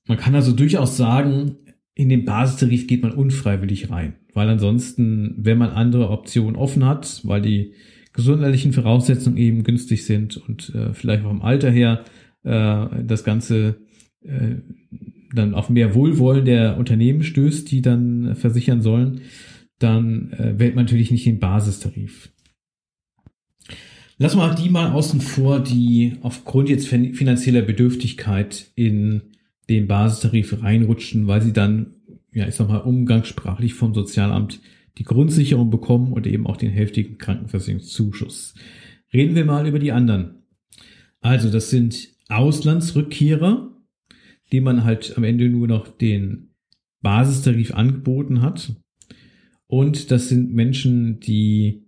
Man 0.06 0.18
kann 0.18 0.36
also 0.36 0.52
durchaus 0.52 0.98
sagen, 0.98 1.56
in 1.94 2.10
den 2.10 2.26
Basistarif 2.26 2.88
geht 2.88 3.02
man 3.02 3.14
unfreiwillig 3.14 3.90
rein, 3.90 4.16
weil 4.34 4.50
ansonsten, 4.50 5.36
wenn 5.38 5.58
man 5.58 5.70
andere 5.70 6.10
Optionen 6.10 6.56
offen 6.56 6.86
hat, 6.86 7.22
weil 7.24 7.42
die 7.42 7.74
gesundheitlichen 8.14 8.74
Voraussetzungen 8.74 9.38
eben 9.38 9.64
günstig 9.64 10.06
sind 10.06 10.36
und 10.36 10.76
äh, 10.76 10.94
vielleicht 10.94 11.24
auch 11.24 11.30
vom 11.30 11.42
Alter 11.42 11.72
her 11.72 12.04
äh, 12.44 13.04
das 13.04 13.24
Ganze 13.24 13.78
äh, 14.24 14.56
dann 15.34 15.54
auf 15.54 15.70
mehr 15.70 15.96
Wohlwollen 15.96 16.46
der 16.46 16.78
Unternehmen 16.78 17.24
stößt, 17.24 17.72
die 17.72 17.82
dann 17.82 18.36
versichern 18.36 18.82
sollen, 18.82 19.22
dann 19.80 20.32
äh, 20.34 20.60
wählt 20.60 20.76
man 20.76 20.86
natürlich 20.86 21.12
nicht 21.12 21.26
den 21.26 21.40
Basistarif. 21.40 22.32
Lass 24.18 24.36
mal 24.36 24.54
die 24.54 24.70
mal 24.70 24.92
außen 24.92 25.20
vor, 25.20 25.60
die 25.60 26.18
aufgrund 26.22 26.70
jetzt 26.70 26.88
finanzieller 26.88 27.64
Bedürftigkeit 27.64 28.68
in 28.76 29.24
den 29.68 29.88
Basistarif 29.88 30.62
reinrutschen, 30.62 31.26
weil 31.26 31.42
sie 31.42 31.54
dann, 31.54 31.96
ja, 32.32 32.48
ich 32.48 32.54
sag 32.54 32.68
mal, 32.68 32.78
umgangssprachlich 32.78 33.74
vom 33.74 33.96
Sozialamt 33.96 34.60
die 35.00 35.06
Grundsicherung 35.06 35.72
bekommen 35.72 36.14
und 36.14 36.28
eben 36.28 36.46
auch 36.46 36.58
den 36.58 36.70
hälftigen 36.70 37.18
Krankenversicherungszuschuss. 37.18 38.54
Reden 39.12 39.34
wir 39.36 39.46
mal 39.46 39.68
über 39.68 39.80
die 39.80 39.92
anderen. 39.92 40.44
Also, 41.22 41.50
das 41.50 41.70
sind 41.70 42.10
Auslandsrückkehrer, 42.30 43.72
die 44.52 44.62
man 44.62 44.84
halt 44.84 45.18
am 45.18 45.24
Ende 45.24 45.50
nur 45.50 45.68
noch 45.68 45.88
den 45.88 46.52
Basistarif 47.02 47.74
angeboten 47.74 48.42
hat. 48.42 48.74
Und 49.68 50.12
das 50.12 50.30
sind 50.30 50.54
Menschen, 50.54 51.20
die 51.20 51.86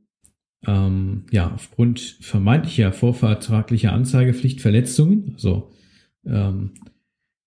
ähm, 0.66 1.26
ja, 1.32 1.52
aufgrund 1.54 2.00
vermeintlicher 2.22 2.94
vorvertraglicher 2.94 3.92
Anzeigepflichtverletzungen, 3.92 5.32
also 5.34 5.72
ähm, 6.26 6.72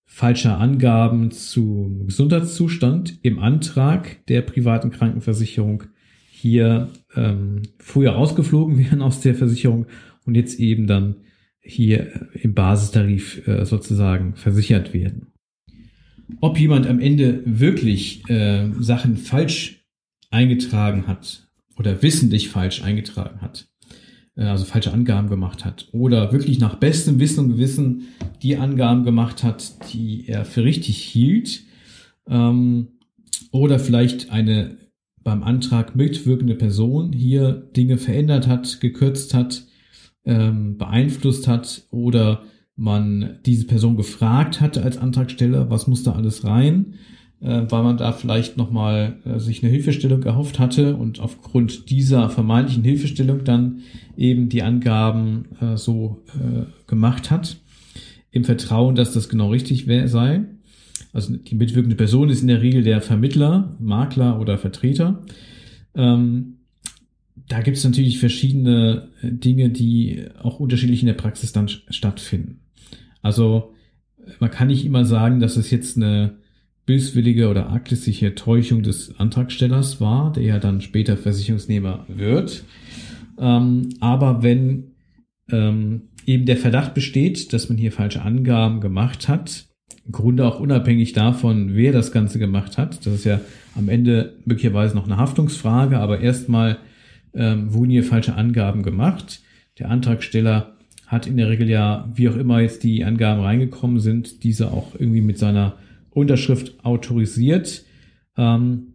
falscher 0.05 0.59
Angaben 0.59 1.31
zum 1.31 2.07
Gesundheitszustand 2.07 3.19
im 3.23 3.39
Antrag 3.39 4.25
der 4.27 4.43
privaten 4.43 4.91
Krankenversicherung 4.91 5.85
hier 6.31 6.91
ähm, 7.15 7.63
früher 7.79 8.13
rausgeflogen 8.13 8.79
wären 8.85 9.03
aus 9.03 9.21
der 9.21 9.35
Versicherung 9.35 9.87
und 10.25 10.35
jetzt 10.35 10.61
eben 10.61 10.87
dann 10.87 11.17
hier 11.67 12.29
im 12.35 12.55
Basistarif 12.55 13.47
äh, 13.47 13.65
sozusagen 13.65 14.35
versichert 14.37 14.95
werden. 14.95 15.29
Ob 16.41 16.59
jemand 16.59 16.87
am 16.87 17.01
Ende 17.01 17.43
wirklich 17.45 18.29
äh, 18.29 18.71
Sachen 18.81 19.17
falsch 19.17 19.85
eingetragen 20.31 21.07
hat, 21.07 21.47
oder 21.79 22.03
wissentlich 22.03 22.49
falsch 22.49 22.83
eingetragen 22.83 23.41
hat, 23.41 23.69
äh, 24.37 24.45
also 24.45 24.65
falsche 24.65 24.93
Angaben 24.93 25.29
gemacht 25.29 25.65
hat 25.65 25.89
oder 25.93 26.33
wirklich 26.33 26.59
nach 26.59 26.77
bestem 26.77 27.19
Wissen 27.21 27.45
und 27.45 27.49
Gewissen 27.53 28.09
die 28.43 28.57
Angaben 28.57 29.05
gemacht 29.05 29.43
hat, 29.43 29.93
die 29.93 30.27
er 30.27 30.45
für 30.45 30.65
richtig 30.65 30.99
hielt 30.99 31.63
ähm, 32.29 32.89
oder 33.53 33.79
vielleicht 33.79 34.31
eine 34.31 34.79
beim 35.23 35.43
Antrag 35.43 35.97
mitwirkende 35.97 36.55
Person 36.55 37.13
hier 37.13 37.53
Dinge 37.77 37.99
verändert 37.99 38.47
hat, 38.47 38.81
gekürzt 38.81 39.35
hat, 39.35 39.65
ähm, 40.27 40.77
beeinflusst 40.77 41.49
hat 41.49 41.85
oder 41.91 42.43
man 42.77 43.39
diese 43.47 43.67
Person 43.67 43.97
gefragt 43.97 44.61
hatte 44.61 44.83
als 44.83 44.99
Antragsteller, 44.99 45.71
was 45.71 45.87
muss 45.87 46.03
da 46.03 46.13
alles 46.13 46.45
rein 46.45 46.95
äh, 47.41 47.63
weil 47.69 47.83
man 47.83 47.97
da 47.97 48.13
vielleicht 48.13 48.57
nochmal 48.57 49.17
äh, 49.25 49.39
sich 49.39 49.63
eine 49.63 49.73
Hilfestellung 49.73 50.23
erhofft 50.23 50.59
hatte 50.59 50.97
und 50.97 51.21
aufgrund 51.21 51.91
dieser 51.91 52.31
vermeintlichen 52.31 52.85
Hilfestellung 52.85 53.45
dann 53.45 53.81
eben 54.17 54.49
die 54.49 54.63
Angaben 54.63 55.47
äh, 55.61 55.77
so 55.77 56.23
äh, 56.35 56.65
gemacht 56.87 57.31
hat, 57.31 57.59
im 58.31 58.45
Vertrauen, 58.45 58.95
dass 58.95 59.13
das 59.13 59.29
genau 59.29 59.51
richtig 59.51 59.87
sei. 60.11 60.45
Also 61.13 61.37
die 61.37 61.55
mitwirkende 61.55 61.97
Person 61.97 62.29
ist 62.29 62.43
in 62.43 62.49
der 62.49 62.61
Regel 62.61 62.83
der 62.83 63.01
Vermittler, 63.01 63.77
Makler 63.81 64.41
oder 64.41 64.59
Vertreter. 64.59 65.23
Ähm, 65.95 66.56
da 67.49 67.61
gibt 67.61 67.77
es 67.77 67.85
natürlich 67.85 68.19
verschiedene 68.19 69.09
äh, 69.23 69.31
Dinge, 69.31 69.71
die 69.71 70.27
auch 70.43 70.61
unterschiedlich 70.61 71.01
in 71.01 71.07
der 71.07 71.15
Praxis 71.15 71.53
dann 71.53 71.69
stattfinden. 71.69 72.61
Also 73.23 73.73
man 74.41 74.51
kann 74.51 74.69
nicht 74.69 74.85
immer 74.85 75.05
sagen, 75.05 75.41
dass 75.41 75.57
es 75.57 75.71
jetzt 75.71 75.97
eine 75.97 76.39
böswillige 76.87 77.49
oder 77.49 77.69
arglistige 77.69 78.35
Täuschung 78.35 78.83
des 78.83 79.19
Antragstellers 79.19 80.01
war, 80.01 80.33
der 80.33 80.45
ja 80.45 80.59
dann 80.59 80.81
später 80.81 81.17
Versicherungsnehmer 81.17 82.07
wird. 82.09 82.65
Ähm, 83.39 83.91
aber 84.01 84.43
wenn 84.43 84.93
ähm, 85.51 86.03
eben 86.27 86.47
der 86.47 86.57
Verdacht 86.57 86.95
besteht, 86.95 87.53
dass 87.53 87.69
man 87.69 87.79
hier 87.79 87.93
falsche 87.93 88.23
Angaben 88.23 88.81
gemacht 88.81 89.29
hat, 89.29 89.67
im 90.05 90.13
Grunde 90.13 90.47
auch 90.47 90.61
unabhängig 90.61 91.13
davon, 91.13 91.75
wer 91.75 91.93
das 91.93 92.13
Ganze 92.13 92.39
gemacht 92.39 92.79
hat. 92.79 93.05
Das 93.05 93.13
ist 93.13 93.25
ja 93.25 93.41
am 93.75 93.89
Ende 93.89 94.37
möglicherweise 94.45 94.95
noch 94.95 95.07
eine 95.07 95.17
Haftungsfrage, 95.17 95.99
aber 95.99 96.21
erstmal 96.21 96.79
ähm, 97.37 97.73
wurden 97.73 97.91
hier 97.91 98.05
falsche 98.05 98.35
Angaben 98.35 98.83
gemacht. 98.83 99.43
Der 99.79 99.91
Antragsteller 99.91 100.77
hat 101.07 101.27
in 101.27 101.37
der 101.37 101.49
Regel 101.49 101.69
ja, 101.69 102.11
wie 102.15 102.29
auch 102.29 102.37
immer 102.37 102.61
jetzt 102.61 102.83
die 102.83 103.05
Angaben 103.05 103.41
reingekommen 103.41 104.01
sind, 104.01 104.43
diese 104.43 104.73
auch 104.73 104.95
irgendwie 104.99 105.21
mit 105.21 105.39
seiner 105.39 105.77
Unterschrift 106.11 106.85
autorisiert. 106.85 107.85
Ähm, 108.37 108.95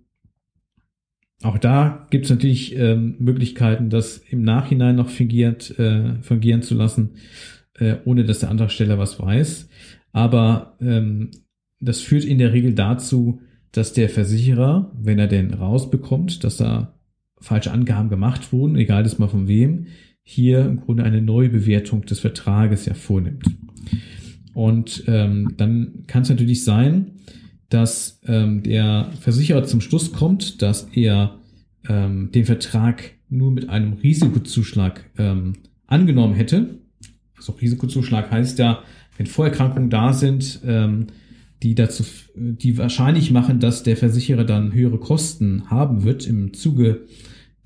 auch 1.43 1.57
da 1.57 2.07
gibt 2.09 2.25
es 2.25 2.31
natürlich 2.31 2.75
ähm, 2.75 3.15
Möglichkeiten, 3.19 3.89
das 3.89 4.17
im 4.17 4.43
Nachhinein 4.43 4.95
noch 4.95 5.09
fingiert, 5.09 5.77
äh, 5.79 6.21
fungieren 6.21 6.61
zu 6.61 6.75
lassen, 6.75 7.11
äh, 7.79 7.95
ohne 8.05 8.25
dass 8.25 8.39
der 8.39 8.49
Antragsteller 8.49 8.99
was 8.99 9.19
weiß. 9.19 9.69
Aber 10.11 10.77
ähm, 10.81 11.31
das 11.79 12.01
führt 12.01 12.25
in 12.25 12.37
der 12.37 12.53
Regel 12.53 12.73
dazu, 12.73 13.41
dass 13.71 13.93
der 13.93 14.09
Versicherer, 14.09 14.91
wenn 14.95 15.17
er 15.17 15.27
denn 15.27 15.53
rausbekommt, 15.53 16.43
dass 16.43 16.57
da 16.57 16.93
falsche 17.41 17.71
Angaben 17.71 18.09
gemacht 18.09 18.53
wurden, 18.53 18.75
egal 18.75 19.03
das 19.03 19.19
mal 19.19 19.27
von 19.27 19.47
wem, 19.47 19.87
hier 20.23 20.65
im 20.65 20.79
Grunde 20.79 21.03
eine 21.03 21.21
Neubewertung 21.21 22.05
des 22.05 22.19
Vertrages 22.19 22.85
ja 22.85 22.93
vornimmt. 22.93 23.45
Und 24.53 25.03
ähm, 25.07 25.53
dann 25.57 26.03
kann 26.07 26.23
es 26.23 26.29
natürlich 26.29 26.63
sein, 26.63 27.11
dass 27.69 28.19
ähm, 28.25 28.63
der 28.63 29.09
Versicherer 29.19 29.63
zum 29.63 29.81
Schluss 29.81 30.11
kommt, 30.11 30.61
dass 30.61 30.89
er 30.93 31.39
ähm, 31.87 32.31
den 32.31 32.45
Vertrag 32.45 33.11
nur 33.29 33.51
mit 33.51 33.69
einem 33.69 33.93
Risikozuschlag 33.93 35.09
ähm, 35.17 35.53
angenommen 35.87 36.35
hätte. 36.35 36.79
Also 37.37 37.53
Risikozuschlag 37.53 38.29
heißt 38.29 38.59
ja, 38.59 38.83
wenn 39.17 39.25
Vorerkrankungen 39.25 39.89
da 39.89 40.13
sind, 40.13 40.59
ähm, 40.65 41.07
die 41.63 41.75
dazu, 41.75 42.03
die 42.35 42.77
wahrscheinlich 42.77 43.31
machen, 43.31 43.59
dass 43.59 43.83
der 43.83 43.95
Versicherer 43.95 44.43
dann 44.43 44.73
höhere 44.73 44.97
Kosten 44.97 45.69
haben 45.69 46.03
wird 46.03 46.25
im 46.27 46.53
Zuge 46.53 47.05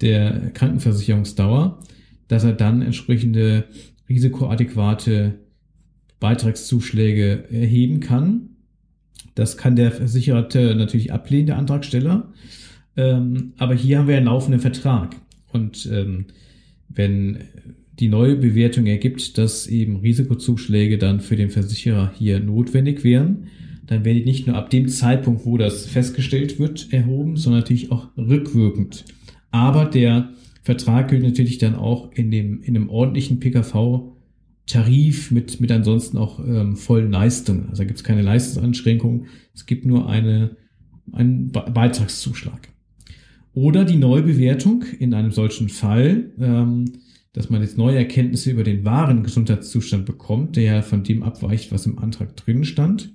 der 0.01 0.51
Krankenversicherungsdauer, 0.53 1.79
dass 2.27 2.43
er 2.43 2.53
dann 2.53 2.81
entsprechende 2.81 3.65
risikoadäquate 4.09 5.39
Beitragszuschläge 6.19 7.45
erheben 7.51 7.99
kann. 7.99 8.49
Das 9.35 9.57
kann 9.57 9.75
der 9.75 9.91
Versicherte 9.91 10.75
natürlich 10.75 11.11
ablehnen, 11.11 11.47
der 11.47 11.57
Antragsteller. 11.57 12.33
Ähm, 12.97 13.53
aber 13.57 13.75
hier 13.75 13.99
haben 13.99 14.07
wir 14.07 14.17
einen 14.17 14.27
laufenden 14.27 14.61
Vertrag. 14.61 15.15
Und 15.51 15.89
ähm, 15.91 16.25
wenn 16.87 17.39
die 17.99 18.07
neue 18.07 18.35
Bewertung 18.35 18.85
ergibt, 18.87 19.37
dass 19.37 19.67
eben 19.67 19.97
Risikozuschläge 19.97 20.97
dann 20.97 21.19
für 21.19 21.35
den 21.35 21.49
Versicherer 21.49 22.11
hier 22.17 22.39
notwendig 22.39 23.03
wären, 23.03 23.47
dann 23.85 24.03
werden 24.03 24.17
die 24.17 24.25
nicht 24.25 24.47
nur 24.47 24.55
ab 24.55 24.69
dem 24.69 24.87
Zeitpunkt, 24.87 25.45
wo 25.45 25.57
das 25.57 25.85
festgestellt 25.85 26.59
wird, 26.59 26.91
erhoben, 26.91 27.37
sondern 27.37 27.61
natürlich 27.61 27.91
auch 27.91 28.07
rückwirkend. 28.17 29.05
Aber 29.55 29.85
der 29.85 30.33
Vertrag 30.63 31.07
gilt 31.07 31.23
natürlich 31.23 31.59
dann 31.59 31.75
auch 31.75 32.11
in 32.11 32.29
dem 32.29 32.61
in 32.61 32.75
einem 32.75 32.89
ordentlichen 32.89 33.39
PKV-Tarif 33.39 35.31
mit 35.31 35.61
mit 35.61 35.71
ansonsten 35.71 36.17
auch 36.17 36.45
ähm, 36.45 36.75
vollen 36.75 37.09
Leistungen. 37.09 37.69
Also 37.69 37.83
da 37.83 37.85
gibt 37.85 37.97
es 37.97 38.03
keine 38.03 38.21
Leistungsanschränkung. 38.21 39.27
Es 39.53 39.65
gibt 39.65 39.85
nur 39.85 40.09
eine 40.09 40.57
einen 41.13 41.53
Be 41.53 41.63
Beitragszuschlag. 41.73 42.67
Oder 43.53 43.85
die 43.85 43.95
Neubewertung 43.95 44.83
in 44.99 45.13
einem 45.13 45.31
solchen 45.31 45.69
Fall, 45.69 46.33
ähm, 46.37 46.91
dass 47.31 47.49
man 47.49 47.61
jetzt 47.61 47.77
neue 47.77 47.95
Erkenntnisse 47.95 48.51
über 48.51 48.65
den 48.65 48.83
wahren 48.83 49.23
Gesundheitszustand 49.23 50.05
bekommt, 50.05 50.57
der 50.57 50.63
ja 50.63 50.81
von 50.81 51.05
dem 51.05 51.23
abweicht, 51.23 51.71
was 51.71 51.85
im 51.85 51.97
Antrag 51.97 52.35
drin 52.35 52.65
stand, 52.65 53.13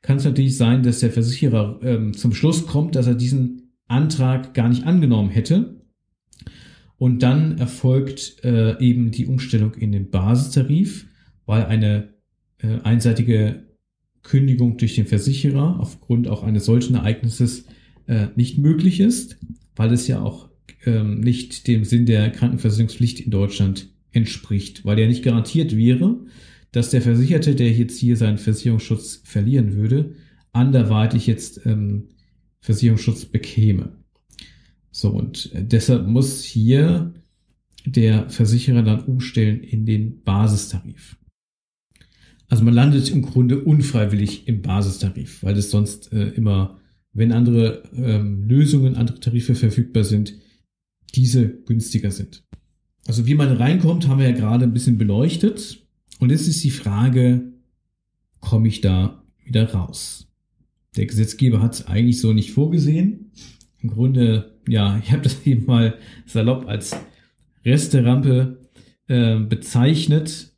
kann 0.00 0.16
es 0.16 0.24
natürlich 0.24 0.56
sein, 0.56 0.82
dass 0.82 1.00
der 1.00 1.10
Versicherer 1.10 1.78
ähm, 1.82 2.14
zum 2.14 2.32
Schluss 2.32 2.66
kommt, 2.66 2.94
dass 2.94 3.06
er 3.06 3.14
diesen 3.14 3.63
Antrag 3.88 4.54
gar 4.54 4.68
nicht 4.68 4.84
angenommen 4.84 5.30
hätte. 5.30 5.80
Und 6.96 7.22
dann 7.22 7.58
erfolgt 7.58 8.44
äh, 8.44 8.78
eben 8.80 9.10
die 9.10 9.26
Umstellung 9.26 9.74
in 9.74 9.92
den 9.92 10.10
Basistarif, 10.10 11.06
weil 11.44 11.64
eine 11.64 12.14
äh, 12.58 12.80
einseitige 12.82 13.64
Kündigung 14.22 14.78
durch 14.78 14.94
den 14.94 15.06
Versicherer 15.06 15.80
aufgrund 15.80 16.28
auch 16.28 16.42
eines 16.42 16.64
solchen 16.64 16.94
Ereignisses 16.94 17.66
äh, 18.06 18.28
nicht 18.36 18.58
möglich 18.58 19.00
ist 19.00 19.38
weil 19.76 19.92
es 19.92 20.06
ja 20.06 20.22
auch 20.22 20.48
ähm, 20.84 21.20
nicht 21.20 21.66
dem 21.66 21.84
Sinn 21.84 22.06
der 22.06 22.30
Krankenversicherungspflicht 22.30 23.20
in 23.20 23.30
Deutschland 23.30 23.88
entspricht, 24.12 24.84
weil 24.84 24.98
ja 24.98 25.06
nicht 25.06 25.24
garantiert 25.24 25.76
wäre, 25.76 26.16
dass 26.72 26.90
der 26.90 27.02
Versicherte, 27.02 27.54
der 27.54 27.72
jetzt 27.72 27.98
hier 27.98 28.16
seinen 28.16 28.38
Versicherungsschutz 28.38 29.22
verlieren 29.24 29.74
würde, 29.74 30.14
anderweitig 30.52 31.26
jetzt 31.26 31.64
ähm, 31.66 32.08
Versicherungsschutz 32.64 33.26
bekäme. 33.26 33.92
So, 34.90 35.10
und 35.10 35.52
äh, 35.52 35.62
deshalb 35.62 36.06
muss 36.06 36.42
hier 36.42 37.12
der 37.84 38.30
Versicherer 38.30 38.82
dann 38.82 39.04
umstellen 39.04 39.62
in 39.62 39.84
den 39.84 40.22
Basistarif. 40.22 41.18
Also 42.48 42.64
man 42.64 42.72
landet 42.72 43.10
im 43.10 43.20
Grunde 43.20 43.62
unfreiwillig 43.62 44.48
im 44.48 44.62
Basistarif, 44.62 45.42
weil 45.42 45.58
es 45.58 45.70
sonst 45.70 46.12
äh, 46.12 46.28
immer 46.28 46.80
wenn 47.12 47.32
andere 47.32 47.84
ähm, 47.94 48.48
Lösungen, 48.48 48.96
andere 48.96 49.20
Tarife 49.20 49.54
verfügbar 49.54 50.02
sind, 50.02 50.34
diese 51.14 51.48
günstiger 51.48 52.10
sind. 52.10 52.44
Also 53.06 53.26
wie 53.26 53.34
man 53.34 53.56
reinkommt, 53.56 54.08
haben 54.08 54.18
wir 54.18 54.28
ja 54.28 54.34
gerade 54.34 54.64
ein 54.64 54.72
bisschen 54.72 54.98
beleuchtet. 54.98 55.86
Und 56.18 56.30
jetzt 56.30 56.48
ist 56.48 56.64
die 56.64 56.70
Frage, 56.70 57.52
komme 58.40 58.68
ich 58.68 58.80
da 58.80 59.22
wieder 59.44 59.70
raus? 59.72 60.26
Der 60.96 61.06
Gesetzgeber 61.06 61.60
hat 61.60 61.74
es 61.74 61.86
eigentlich 61.86 62.20
so 62.20 62.32
nicht 62.32 62.52
vorgesehen. 62.52 63.32
Im 63.80 63.90
Grunde, 63.90 64.58
ja, 64.68 64.98
ich 65.02 65.12
habe 65.12 65.22
das 65.22 65.38
eben 65.46 65.66
mal 65.66 65.98
salopp 66.26 66.68
als 66.68 66.96
Resterampe 67.64 68.68
äh, 69.08 69.38
bezeichnet. 69.38 70.52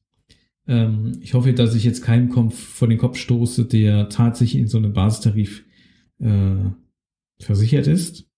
Ähm, 0.66 1.18
ich 1.20 1.34
hoffe, 1.34 1.52
dass 1.52 1.74
ich 1.74 1.84
jetzt 1.84 2.02
keinem 2.02 2.28
Kopf 2.28 2.54
vor 2.54 2.88
den 2.88 2.98
Kopf 2.98 3.16
stoße, 3.16 3.64
der 3.66 4.08
tatsächlich 4.08 4.60
in 4.60 4.68
so 4.68 4.78
einem 4.78 4.92
Basistarif 4.92 5.64
äh, 6.18 6.70
versichert 7.38 7.86
ist. 7.86 8.28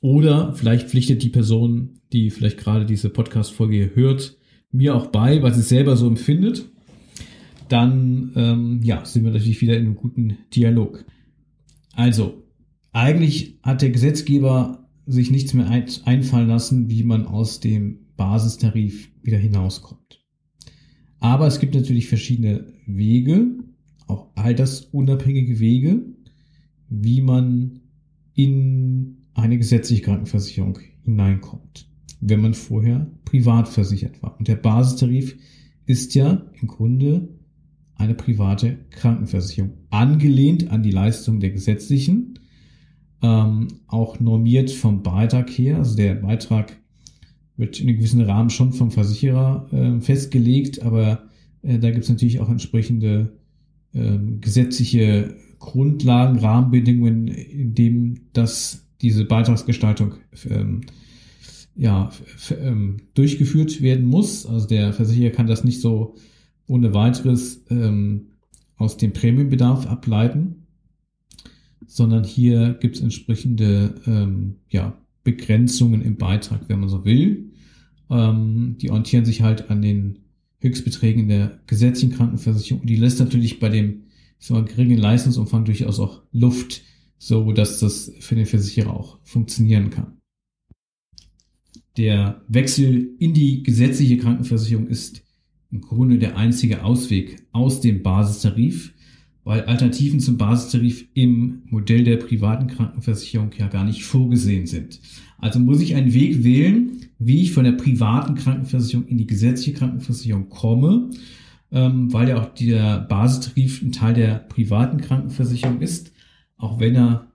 Oder 0.00 0.54
vielleicht 0.54 0.88
pflichtet 0.88 1.22
die 1.22 1.28
Person, 1.28 2.00
die 2.12 2.30
vielleicht 2.30 2.58
gerade 2.58 2.86
diese 2.86 3.10
Podcast-Folge 3.10 3.92
hört, 3.94 4.36
mir 4.72 4.94
auch 4.94 5.08
bei, 5.08 5.42
was 5.42 5.56
sie 5.56 5.62
selber 5.62 5.96
so 5.96 6.06
empfindet. 6.06 6.70
Dann 7.68 8.32
ähm, 8.34 8.80
ja, 8.82 9.04
sind 9.04 9.24
wir 9.24 9.30
natürlich 9.30 9.60
wieder 9.60 9.76
in 9.76 9.84
einem 9.84 9.94
guten 9.96 10.38
Dialog. 10.54 11.04
Also, 11.94 12.44
eigentlich 12.92 13.58
hat 13.62 13.82
der 13.82 13.90
Gesetzgeber 13.90 14.88
sich 15.06 15.30
nichts 15.30 15.54
mehr 15.54 15.68
einfallen 15.68 16.48
lassen, 16.48 16.88
wie 16.88 17.02
man 17.02 17.26
aus 17.26 17.60
dem 17.60 18.06
Basistarif 18.16 19.10
wieder 19.22 19.38
hinauskommt. 19.38 20.24
Aber 21.18 21.46
es 21.46 21.60
gibt 21.60 21.74
natürlich 21.74 22.08
verschiedene 22.08 22.72
Wege, 22.86 23.58
auch 24.06 24.28
altersunabhängige 24.34 25.60
Wege, 25.60 26.02
wie 26.88 27.20
man 27.20 27.80
in 28.34 29.26
eine 29.34 29.58
gesetzliche 29.58 30.02
Krankenversicherung 30.02 30.78
hineinkommt, 31.04 31.88
wenn 32.20 32.40
man 32.40 32.54
vorher 32.54 33.10
privat 33.24 33.68
versichert 33.68 34.22
war. 34.22 34.38
Und 34.38 34.48
der 34.48 34.56
Basistarif 34.56 35.36
ist 35.86 36.14
ja 36.14 36.46
im 36.60 36.68
Grunde 36.68 37.28
eine 38.00 38.14
private 38.14 38.78
Krankenversicherung, 38.90 39.72
angelehnt 39.90 40.70
an 40.70 40.82
die 40.82 40.90
Leistung 40.90 41.38
der 41.38 41.50
gesetzlichen, 41.50 42.38
ähm, 43.22 43.68
auch 43.86 44.18
normiert 44.18 44.70
vom 44.70 45.02
Beitrag 45.02 45.50
her. 45.50 45.76
Also 45.76 45.96
der 45.96 46.14
Beitrag 46.14 46.76
wird 47.56 47.78
in 47.78 47.88
einem 47.88 47.98
gewissen 47.98 48.22
Rahmen 48.22 48.50
schon 48.50 48.72
vom 48.72 48.90
Versicherer 48.90 49.68
äh, 49.72 50.00
festgelegt, 50.00 50.82
aber 50.82 51.24
äh, 51.62 51.78
da 51.78 51.90
gibt 51.90 52.04
es 52.04 52.10
natürlich 52.10 52.40
auch 52.40 52.48
entsprechende 52.48 53.32
äh, 53.92 54.18
gesetzliche 54.40 55.36
Grundlagen, 55.58 56.38
Rahmenbedingungen, 56.38 57.28
in 57.28 57.74
dem 57.74 58.20
das 58.32 58.86
diese 59.02 59.26
Beitragsgestaltung 59.26 60.14
ähm, 60.48 60.82
ja, 61.76 62.10
ähm, 62.62 62.96
durchgeführt 63.14 63.82
werden 63.82 64.06
muss. 64.06 64.46
Also 64.46 64.66
der 64.66 64.94
Versicherer 64.94 65.30
kann 65.30 65.46
das 65.46 65.64
nicht 65.64 65.80
so 65.80 66.14
ohne 66.70 66.94
weiteres 66.94 67.64
ähm, 67.68 68.28
aus 68.76 68.96
dem 68.96 69.12
Prämienbedarf 69.12 69.86
ableiten, 69.86 70.66
sondern 71.86 72.24
hier 72.24 72.74
gibt 72.80 72.96
es 72.96 73.02
entsprechende 73.02 73.96
ähm, 74.06 74.56
ja, 74.68 74.96
Begrenzungen 75.24 76.00
im 76.00 76.16
Beitrag, 76.16 76.68
wenn 76.68 76.80
man 76.80 76.88
so 76.88 77.04
will. 77.04 77.50
Ähm, 78.08 78.76
die 78.80 78.90
orientieren 78.90 79.24
sich 79.24 79.42
halt 79.42 79.68
an 79.68 79.82
den 79.82 80.20
Höchstbeträgen 80.60 81.28
der 81.28 81.60
gesetzlichen 81.66 82.14
Krankenversicherung. 82.14 82.86
Die 82.86 82.96
lässt 82.96 83.18
natürlich 83.18 83.58
bei 83.58 83.68
dem 83.68 84.04
so 84.38 84.62
geringen 84.64 84.98
Leistungsumfang 84.98 85.64
durchaus 85.64 85.98
auch 85.98 86.22
Luft, 86.32 86.82
so 87.18 87.52
dass 87.52 87.80
das 87.80 88.12
für 88.20 88.36
den 88.36 88.46
Versicherer 88.46 88.94
auch 88.94 89.18
funktionieren 89.24 89.90
kann. 89.90 90.18
Der 91.96 92.42
Wechsel 92.48 93.10
in 93.18 93.34
die 93.34 93.62
gesetzliche 93.62 94.16
Krankenversicherung 94.16 94.86
ist 94.86 95.22
im 95.70 95.80
Grunde 95.80 96.18
der 96.18 96.36
einzige 96.36 96.84
Ausweg 96.84 97.42
aus 97.52 97.80
dem 97.80 98.02
Basistarif, 98.02 98.92
weil 99.44 99.62
Alternativen 99.62 100.20
zum 100.20 100.36
Basistarif 100.36 101.06
im 101.14 101.62
Modell 101.66 102.04
der 102.04 102.16
privaten 102.16 102.66
Krankenversicherung 102.66 103.50
ja 103.58 103.68
gar 103.68 103.84
nicht 103.84 104.04
vorgesehen 104.04 104.66
sind. 104.66 105.00
Also 105.38 105.58
muss 105.58 105.80
ich 105.80 105.94
einen 105.94 106.12
Weg 106.12 106.44
wählen, 106.44 107.06
wie 107.18 107.42
ich 107.42 107.52
von 107.52 107.64
der 107.64 107.72
privaten 107.72 108.34
Krankenversicherung 108.34 109.06
in 109.06 109.18
die 109.18 109.26
gesetzliche 109.26 109.72
Krankenversicherung 109.72 110.48
komme, 110.48 111.10
ähm, 111.72 112.12
weil 112.12 112.28
ja 112.28 112.40
auch 112.40 112.54
der 112.54 113.00
Basistarif 113.00 113.82
ein 113.82 113.92
Teil 113.92 114.14
der 114.14 114.34
privaten 114.34 115.00
Krankenversicherung 115.00 115.80
ist, 115.80 116.12
auch 116.56 116.78
wenn 116.78 116.94
er 116.94 117.30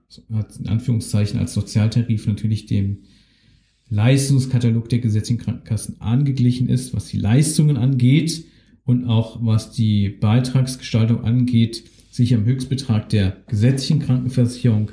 in 0.58 0.68
Anführungszeichen 0.68 1.40
als 1.40 1.54
Sozialtarif 1.54 2.26
natürlich 2.26 2.66
dem 2.66 2.98
Leistungskatalog 3.88 4.88
der 4.88 4.98
gesetzlichen 4.98 5.40
Krankenkassen 5.40 6.00
angeglichen 6.00 6.68
ist, 6.68 6.94
was 6.94 7.06
die 7.06 7.18
Leistungen 7.18 7.76
angeht 7.76 8.44
und 8.84 9.04
auch 9.04 9.38
was 9.44 9.72
die 9.72 10.08
Beitragsgestaltung 10.08 11.24
angeht, 11.24 11.84
sich 12.10 12.34
am 12.34 12.44
Höchstbetrag 12.44 13.08
der 13.08 13.36
gesetzlichen 13.46 14.00
Krankenversicherung 14.00 14.90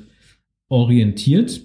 orientiert, 0.67 1.61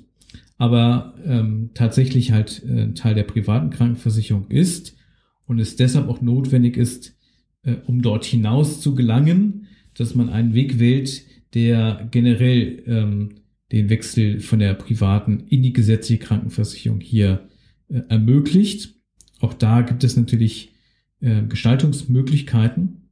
aber 0.57 1.14
ähm, 1.25 1.71
tatsächlich 1.75 2.33
halt 2.33 2.62
äh, 2.64 2.93
Teil 2.95 3.14
der 3.14 3.25
privaten 3.25 3.71
Krankenversicherung 3.71 4.49
ist 4.49 4.97
und 5.47 5.59
es 5.59 5.77
deshalb 5.77 6.09
auch 6.09 6.21
notwendig 6.21 6.77
ist, 6.77 7.17
äh, 7.62 7.77
um 7.87 8.03
dort 8.03 8.25
hinaus 8.25 8.81
zu 8.81 8.95
gelangen, 8.95 9.67
dass 9.95 10.14
man 10.14 10.29
einen 10.29 10.55
Weg 10.55 10.79
wählt, 10.79 11.23
der 11.55 12.07
generell 12.11 12.83
ähm, 12.87 13.35
den 13.72 13.90
Wechsel 13.90 14.40
von 14.40 14.59
der 14.59 14.74
privaten 14.74 15.40
in 15.48 15.62
die 15.62 15.72
gesetzliche 15.72 16.22
Krankenversicherung 16.22 17.00
hier 17.00 17.48
äh, 17.88 18.00
ermöglicht. 18.09 18.94
Auch 19.40 19.54
da 19.54 19.83
gibt 19.83 20.04
es 20.04 20.16
natürlich 20.16 20.72
äh, 21.20 21.42
Gestaltungsmöglichkeiten, 21.42 23.11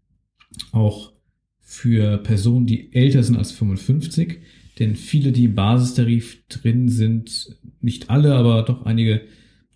auch 0.73 1.13
für 1.61 2.19
Personen, 2.19 2.67
die 2.67 2.93
älter 2.95 3.23
sind 3.23 3.37
als 3.37 3.53
55. 3.53 4.39
Denn 4.79 4.95
viele, 4.95 5.33
die 5.33 5.45
im 5.45 5.55
Basistarif 5.55 6.47
drin 6.49 6.89
sind, 6.89 7.59
nicht 7.81 8.11
alle, 8.11 8.35
aber 8.35 8.63
doch 8.63 8.85
einige, 8.85 9.23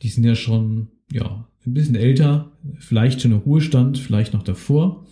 die 0.02 0.08
sind 0.08 0.24
ja 0.24 0.34
schon 0.34 0.88
ja 1.10 1.48
ein 1.66 1.74
bisschen 1.74 1.94
älter, 1.94 2.52
vielleicht 2.78 3.20
schon 3.20 3.32
im 3.32 3.38
Ruhestand, 3.38 3.98
vielleicht 3.98 4.32
noch 4.32 4.42
davor. 4.42 5.06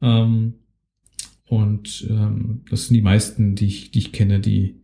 Ähm, 0.00 0.54
und 1.46 2.06
ähm, 2.08 2.62
das 2.70 2.86
sind 2.86 2.94
die 2.94 3.02
meisten, 3.02 3.54
die 3.54 3.66
ich, 3.66 3.90
die 3.90 3.98
ich 3.98 4.12
kenne, 4.12 4.40
die 4.40 4.81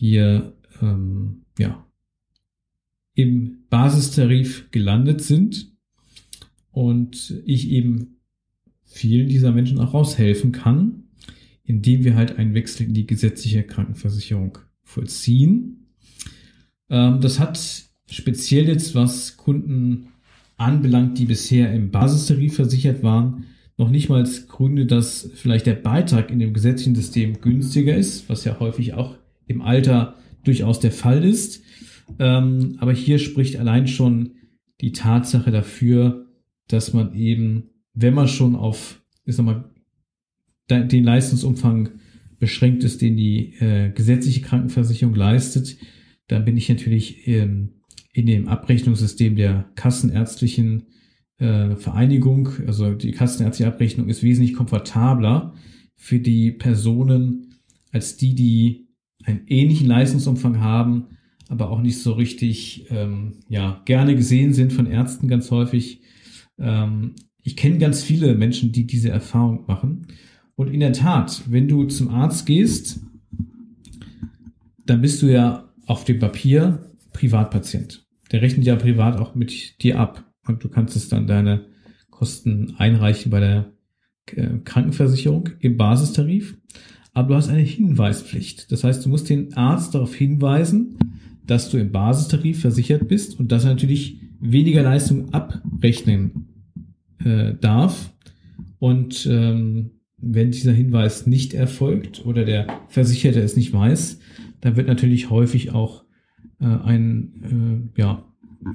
hier 0.00 0.54
ähm, 0.80 1.42
ja 1.58 1.86
im 3.14 3.66
Basistarif 3.68 4.70
gelandet 4.70 5.20
sind 5.20 5.76
und 6.72 7.42
ich 7.44 7.68
eben 7.70 8.16
vielen 8.82 9.28
dieser 9.28 9.52
Menschen 9.52 9.78
auch 9.78 9.92
raushelfen 9.92 10.52
kann, 10.52 11.04
indem 11.64 12.02
wir 12.02 12.14
halt 12.14 12.38
einen 12.38 12.54
Wechsel 12.54 12.86
in 12.86 12.94
die 12.94 13.06
gesetzliche 13.06 13.62
Krankenversicherung 13.62 14.56
vollziehen. 14.82 15.90
Ähm, 16.88 17.20
das 17.20 17.38
hat 17.38 17.60
speziell 18.08 18.68
jetzt, 18.68 18.94
was 18.94 19.36
Kunden 19.36 20.08
anbelangt, 20.56 21.18
die 21.18 21.26
bisher 21.26 21.74
im 21.74 21.90
Basistarif 21.90 22.54
versichert 22.54 23.02
waren, 23.02 23.44
noch 23.76 23.90
nicht 23.90 24.08
mal 24.08 24.26
Gründe, 24.48 24.86
dass 24.86 25.30
vielleicht 25.34 25.66
der 25.66 25.74
Beitrag 25.74 26.30
in 26.30 26.38
dem 26.38 26.54
gesetzlichen 26.54 26.94
System 26.94 27.42
günstiger 27.42 27.94
ist, 27.94 28.30
was 28.30 28.44
ja 28.44 28.58
häufig 28.60 28.94
auch 28.94 29.19
im 29.50 29.62
Alter 29.62 30.16
durchaus 30.44 30.80
der 30.80 30.92
Fall 30.92 31.24
ist. 31.24 31.62
Ähm, 32.18 32.76
aber 32.78 32.92
hier 32.92 33.18
spricht 33.18 33.56
allein 33.56 33.86
schon 33.86 34.36
die 34.80 34.92
Tatsache 34.92 35.50
dafür, 35.50 36.26
dass 36.68 36.92
man 36.92 37.14
eben, 37.14 37.70
wenn 37.92 38.14
man 38.14 38.28
schon 38.28 38.54
auf, 38.54 39.02
ich 39.24 39.36
sag 39.36 39.44
mal, 39.44 39.70
den 40.70 41.04
Leistungsumfang 41.04 41.90
beschränkt 42.38 42.84
ist, 42.84 43.02
den 43.02 43.16
die 43.16 43.54
äh, 43.58 43.90
gesetzliche 43.90 44.40
Krankenversicherung 44.40 45.14
leistet, 45.14 45.76
dann 46.28 46.44
bin 46.44 46.56
ich 46.56 46.68
natürlich 46.68 47.26
ähm, 47.26 47.80
in 48.12 48.26
dem 48.26 48.46
Abrechnungssystem 48.46 49.34
der 49.34 49.68
kassenärztlichen 49.74 50.84
äh, 51.38 51.74
Vereinigung, 51.74 52.50
also 52.66 52.94
die 52.94 53.10
kassenärztliche 53.10 53.68
Abrechnung 53.68 54.08
ist 54.08 54.22
wesentlich 54.22 54.54
komfortabler 54.54 55.54
für 55.96 56.20
die 56.20 56.52
Personen 56.52 57.56
als 57.90 58.16
die, 58.16 58.34
die 58.34 58.89
einen 59.24 59.42
ähnlichen 59.46 59.86
Leistungsumfang 59.86 60.60
haben, 60.60 61.06
aber 61.48 61.70
auch 61.70 61.80
nicht 61.80 62.00
so 62.00 62.12
richtig 62.12 62.86
ähm, 62.90 63.40
ja 63.48 63.82
gerne 63.84 64.14
gesehen 64.14 64.52
sind 64.52 64.72
von 64.72 64.86
Ärzten 64.86 65.28
ganz 65.28 65.50
häufig. 65.50 66.00
Ähm, 66.58 67.14
ich 67.42 67.56
kenne 67.56 67.78
ganz 67.78 68.02
viele 68.02 68.34
Menschen, 68.34 68.72
die 68.72 68.86
diese 68.86 69.10
Erfahrung 69.10 69.64
machen. 69.66 70.06
Und 70.54 70.68
in 70.68 70.80
der 70.80 70.92
Tat, 70.92 71.42
wenn 71.48 71.68
du 71.68 71.84
zum 71.84 72.08
Arzt 72.08 72.46
gehst, 72.46 73.00
dann 74.84 75.00
bist 75.00 75.22
du 75.22 75.26
ja 75.26 75.72
auf 75.86 76.04
dem 76.04 76.18
Papier 76.18 76.90
Privatpatient. 77.12 78.06
Der 78.30 78.42
rechnet 78.42 78.66
ja 78.66 78.76
privat 78.76 79.18
auch 79.18 79.34
mit 79.34 79.82
dir 79.82 79.98
ab. 79.98 80.24
Und 80.46 80.62
du 80.62 80.68
kannst 80.68 80.96
es 80.96 81.08
dann 81.08 81.26
deine 81.26 81.66
Kosten 82.10 82.74
einreichen 82.78 83.30
bei 83.30 83.40
der 83.40 83.72
äh, 84.26 84.58
Krankenversicherung 84.64 85.50
im 85.60 85.76
Basistarif 85.76 86.56
aber 87.20 87.28
du 87.28 87.34
hast 87.34 87.50
eine 87.50 87.60
Hinweispflicht. 87.60 88.72
Das 88.72 88.82
heißt, 88.82 89.04
du 89.04 89.10
musst 89.10 89.28
den 89.28 89.52
Arzt 89.54 89.94
darauf 89.94 90.14
hinweisen, 90.14 90.96
dass 91.46 91.68
du 91.68 91.76
im 91.76 91.92
Basistarif 91.92 92.62
versichert 92.62 93.08
bist 93.08 93.38
und 93.38 93.52
dass 93.52 93.64
er 93.64 93.70
natürlich 93.70 94.22
weniger 94.40 94.82
Leistung 94.82 95.34
abrechnen 95.34 96.48
äh, 97.22 97.52
darf. 97.60 98.14
Und 98.78 99.28
ähm, 99.30 99.90
wenn 100.16 100.50
dieser 100.50 100.72
Hinweis 100.72 101.26
nicht 101.26 101.52
erfolgt 101.52 102.24
oder 102.24 102.46
der 102.46 102.66
Versicherte 102.88 103.40
es 103.40 103.54
nicht 103.54 103.74
weiß, 103.74 104.18
dann 104.62 104.76
wird 104.76 104.86
natürlich 104.86 105.28
häufig 105.28 105.72
auch 105.72 106.04
äh, 106.58 106.64
ein 106.64 107.90
äh, 107.96 108.00
ja 108.00 108.24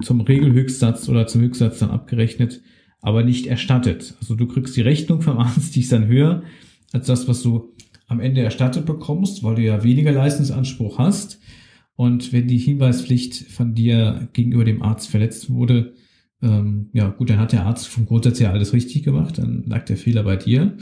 zum 0.02 0.20
Regelhöchstsatz 0.20 1.08
oder 1.08 1.26
zum 1.26 1.40
Höchstsatz 1.40 1.80
dann 1.80 1.90
abgerechnet, 1.90 2.62
aber 3.00 3.24
nicht 3.24 3.48
erstattet. 3.48 4.14
Also 4.20 4.36
du 4.36 4.46
kriegst 4.46 4.76
die 4.76 4.82
Rechnung 4.82 5.20
vom 5.20 5.38
Arzt, 5.38 5.74
die 5.74 5.80
ist 5.80 5.90
dann 5.90 6.06
höher 6.06 6.44
als 6.92 7.08
das, 7.08 7.26
was 7.26 7.42
du 7.42 7.72
am 8.06 8.20
Ende 8.20 8.42
erstattet 8.42 8.86
bekommst, 8.86 9.42
weil 9.42 9.56
du 9.56 9.62
ja 9.62 9.82
weniger 9.82 10.12
Leistungsanspruch 10.12 10.98
hast. 10.98 11.40
Und 11.94 12.32
wenn 12.32 12.46
die 12.46 12.58
Hinweispflicht 12.58 13.50
von 13.50 13.74
dir 13.74 14.28
gegenüber 14.32 14.64
dem 14.64 14.82
Arzt 14.82 15.08
verletzt 15.08 15.50
wurde, 15.50 15.94
ähm, 16.42 16.90
ja 16.92 17.08
gut, 17.08 17.30
dann 17.30 17.38
hat 17.38 17.52
der 17.52 17.64
Arzt 17.64 17.88
vom 17.88 18.06
Grundsatz 18.06 18.40
her 18.40 18.52
alles 18.52 18.72
richtig 18.72 19.02
gemacht, 19.02 19.38
dann 19.38 19.64
lag 19.66 19.84
der 19.86 19.96
Fehler 19.96 20.22
bei 20.22 20.36
dir. 20.36 20.76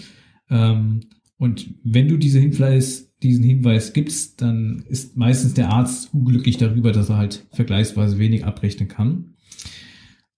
Ähm, 0.50 1.00
und 1.38 1.74
wenn 1.82 2.08
du 2.08 2.16
diese 2.16 2.40
Hinweis, 2.40 3.14
diesen 3.22 3.44
Hinweis 3.44 3.92
gibst, 3.92 4.42
dann 4.42 4.84
ist 4.88 5.16
meistens 5.16 5.54
der 5.54 5.70
Arzt 5.70 6.12
unglücklich 6.12 6.56
darüber, 6.56 6.92
dass 6.92 7.08
er 7.08 7.16
halt 7.16 7.46
vergleichsweise 7.52 8.18
wenig 8.18 8.44
abrechnen 8.44 8.88
kann. 8.88 9.34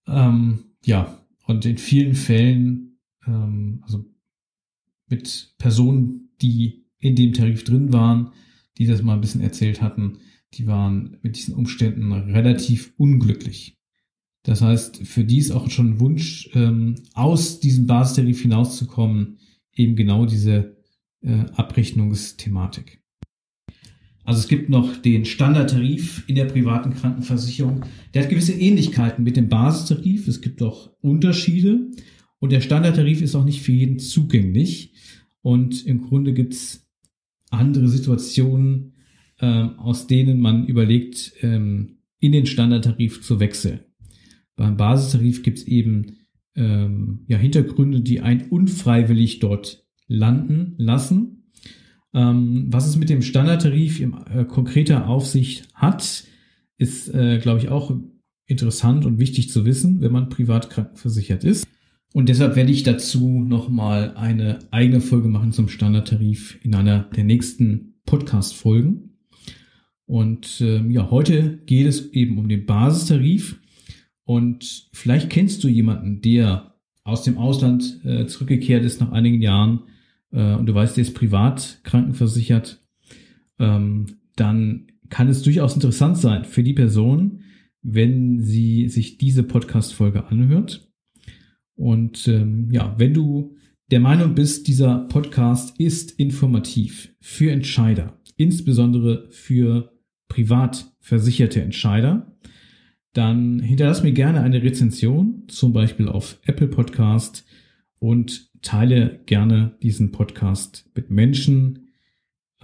Ähm, 0.07 0.59
ja, 0.85 1.17
und 1.45 1.65
in 1.65 1.77
vielen 1.77 2.13
Fällen, 2.13 2.99
ähm, 3.25 3.81
also 3.83 4.05
mit 5.09 5.55
Personen, 5.57 6.26
die 6.41 6.85
in 6.99 7.15
dem 7.15 7.33
Tarif 7.33 7.63
drin 7.63 7.93
waren, 7.93 8.31
die 8.77 8.85
das 8.85 9.01
mal 9.01 9.13
ein 9.13 9.21
bisschen 9.21 9.41
erzählt 9.41 9.81
hatten, 9.81 10.19
die 10.53 10.67
waren 10.67 11.17
mit 11.21 11.35
diesen 11.35 11.55
Umständen 11.55 12.11
relativ 12.11 12.93
unglücklich. 12.97 13.77
Das 14.43 14.61
heißt, 14.61 15.05
für 15.05 15.25
die 15.25 15.39
ist 15.39 15.51
auch 15.51 15.69
schon 15.69 15.91
ein 15.91 15.99
Wunsch, 15.99 16.49
ähm, 16.53 16.95
aus 17.13 17.59
diesem 17.59 17.85
Basistarif 17.85 18.41
hinauszukommen, 18.41 19.39
eben 19.75 19.95
genau 19.95 20.25
diese 20.25 20.77
äh, 21.21 21.45
Abrechnungsthematik. 21.53 23.01
Also 24.23 24.39
es 24.41 24.47
gibt 24.47 24.69
noch 24.69 24.97
den 24.97 25.25
Standardtarif 25.25 26.23
in 26.27 26.35
der 26.35 26.45
privaten 26.45 26.93
Krankenversicherung. 26.93 27.85
Der 28.13 28.23
hat 28.23 28.29
gewisse 28.29 28.53
Ähnlichkeiten 28.53 29.23
mit 29.23 29.37
dem 29.37 29.47
Basistarif. 29.47 30.27
Es 30.27 30.41
gibt 30.41 30.61
auch 30.61 30.91
Unterschiede. 30.99 31.91
Und 32.39 32.51
der 32.51 32.59
Standardtarif 32.59 33.21
ist 33.21 33.35
auch 33.35 33.45
nicht 33.45 33.61
für 33.61 33.71
jeden 33.71 33.99
zugänglich. 33.99 34.93
Und 35.41 35.85
im 35.85 36.01
Grunde 36.01 36.33
gibt's 36.33 36.87
andere 37.49 37.87
Situationen, 37.87 38.93
ähm, 39.39 39.79
aus 39.79 40.07
denen 40.07 40.39
man 40.39 40.65
überlegt, 40.65 41.33
ähm, 41.41 41.99
in 42.19 42.31
den 42.31 42.45
Standardtarif 42.45 43.21
zu 43.21 43.39
wechseln. 43.39 43.81
Beim 44.55 44.75
Basistarif 44.75 45.43
gibt's 45.43 45.63
eben 45.63 46.17
ähm, 46.55 47.25
ja, 47.27 47.37
Hintergründe, 47.37 48.01
die 48.01 48.21
einen 48.21 48.49
unfreiwillig 48.49 49.39
dort 49.39 49.85
landen 50.07 50.73
lassen. 50.77 51.51
Ähm, 52.13 52.67
was 52.69 52.87
es 52.87 52.97
mit 52.97 53.09
dem 53.09 53.21
Standardtarif 53.21 53.99
in 53.99 54.13
äh, 54.13 54.45
konkreter 54.45 55.07
Aufsicht 55.07 55.67
hat, 55.75 56.23
ist, 56.77 57.13
äh, 57.13 57.37
glaube 57.37 57.59
ich, 57.59 57.69
auch 57.69 57.95
interessant 58.47 59.05
und 59.05 59.19
wichtig 59.19 59.49
zu 59.51 59.65
wissen, 59.65 60.01
wenn 60.01 60.11
man 60.11 60.29
privat 60.29 60.69
krankenversichert 60.69 61.43
ist. 61.43 61.67
Und 62.13 62.29
deshalb 62.29 62.55
werde 62.55 62.71
ich 62.71 62.83
dazu 62.83 63.39
nochmal 63.39 64.15
eine 64.15 64.59
eigene 64.71 65.01
Folge 65.01 65.27
machen 65.27 65.51
zum 65.51 65.67
Standardtarif 65.67 66.57
in 66.63 66.73
einer 66.73 67.01
der 67.15 67.23
nächsten 67.23 67.95
Podcast-Folgen. 68.05 69.17
Und 70.05 70.61
ähm, 70.61 70.89
ja, 70.89 71.11
heute 71.11 71.59
geht 71.65 71.85
es 71.85 72.11
eben 72.13 72.37
um 72.37 72.47
den 72.47 72.65
Basistarif. 72.65 73.59
Und 74.23 74.89
vielleicht 74.93 75.29
kennst 75.29 75.63
du 75.63 75.67
jemanden, 75.67 76.21
der 76.21 76.75
aus 77.03 77.23
dem 77.23 77.37
Ausland 77.37 78.01
äh, 78.03 78.25
zurückgekehrt 78.25 78.83
ist 78.83 78.99
nach 78.99 79.11
einigen 79.11 79.41
Jahren 79.41 79.83
äh, 80.31 80.55
und 80.55 80.65
du 80.65 80.73
weißt, 80.73 80.97
der 80.97 81.03
ist 81.03 81.13
privat 81.13 81.79
krankenversichert, 81.83 82.83
ähm, 83.59 84.17
dann 84.35 84.87
kann 85.09 85.29
es 85.29 85.41
durchaus 85.41 85.73
interessant 85.73 86.17
sein 86.17 86.43
für 86.43 86.63
die 86.63 86.73
Person, 86.73 87.43
wenn 87.81 88.41
sie 88.41 88.89
sich 88.89 89.17
diese 89.17 89.43
Podcast-Folge 89.43 90.25
anhört. 90.25 90.86
Und 91.77 92.27
ähm, 92.27 92.69
ja, 92.71 92.95
wenn 92.97 93.13
du 93.13 93.55
der 93.91 94.01
Meinung 94.01 94.35
bist, 94.35 94.67
dieser 94.67 95.07
Podcast 95.07 95.79
ist 95.79 96.11
informativ 96.19 97.15
für 97.21 97.51
Entscheider, 97.51 98.19
insbesondere 98.35 99.29
für 99.29 99.93
privat 100.27 100.91
versicherte 100.99 101.61
Entscheider, 101.61 102.35
dann 103.13 103.59
hinterlass 103.59 104.03
mir 104.03 104.11
gerne 104.11 104.41
eine 104.41 104.61
Rezension, 104.61 105.43
zum 105.47 105.71
Beispiel 105.71 106.09
auf 106.09 106.39
Apple 106.45 106.67
Podcast 106.67 107.45
und 107.99 108.51
teile 108.61 109.21
gerne 109.25 109.77
diesen 109.81 110.11
Podcast 110.11 110.89
mit 110.95 111.09
Menschen, 111.09 111.87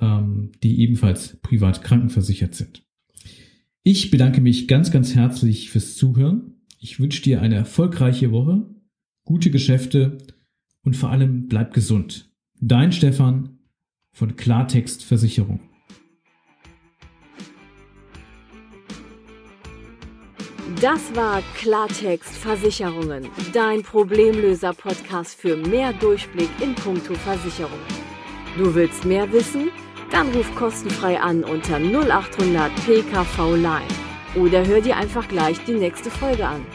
ähm, 0.01 0.51
die 0.61 0.81
ebenfalls 0.81 1.37
privat 1.41 1.83
krankenversichert 1.83 2.55
sind. 2.55 2.83
Ich 3.83 4.11
bedanke 4.11 4.41
mich 4.41 4.67
ganz, 4.67 4.91
ganz 4.91 5.15
herzlich 5.15 5.69
fürs 5.69 5.95
Zuhören. 5.95 6.55
Ich 6.79 6.99
wünsche 6.99 7.21
dir 7.21 7.41
eine 7.41 7.55
erfolgreiche 7.55 8.31
Woche, 8.31 8.65
gute 9.25 9.51
Geschäfte 9.51 10.17
und 10.83 10.95
vor 10.95 11.09
allem 11.09 11.47
bleib 11.47 11.73
gesund. 11.73 12.29
Dein 12.59 12.91
Stefan 12.91 13.59
von 14.11 14.35
Klartext 14.35 15.03
Versicherung. 15.03 15.59
Das 20.81 21.15
war 21.15 21.41
Klartext 21.55 22.35
Versicherungen, 22.35 23.29
dein 23.53 23.83
Problemlöser-Podcast 23.83 25.39
für 25.39 25.55
mehr 25.55 25.93
Durchblick 25.93 26.49
in 26.61 26.75
puncto 26.75 27.13
Versicherung. 27.13 27.79
Du 28.57 28.75
willst 28.75 29.05
mehr 29.05 29.31
wissen? 29.31 29.69
Dann 30.11 30.29
ruf 30.29 30.53
kostenfrei 30.55 31.19
an 31.19 31.43
unter 31.43 31.79
0800 31.79 32.71
PKV 32.85 33.55
Line 33.55 33.87
oder 34.35 34.65
hör 34.65 34.81
dir 34.81 34.97
einfach 34.97 35.27
gleich 35.27 35.57
die 35.65 35.73
nächste 35.73 36.11
Folge 36.11 36.45
an. 36.45 36.65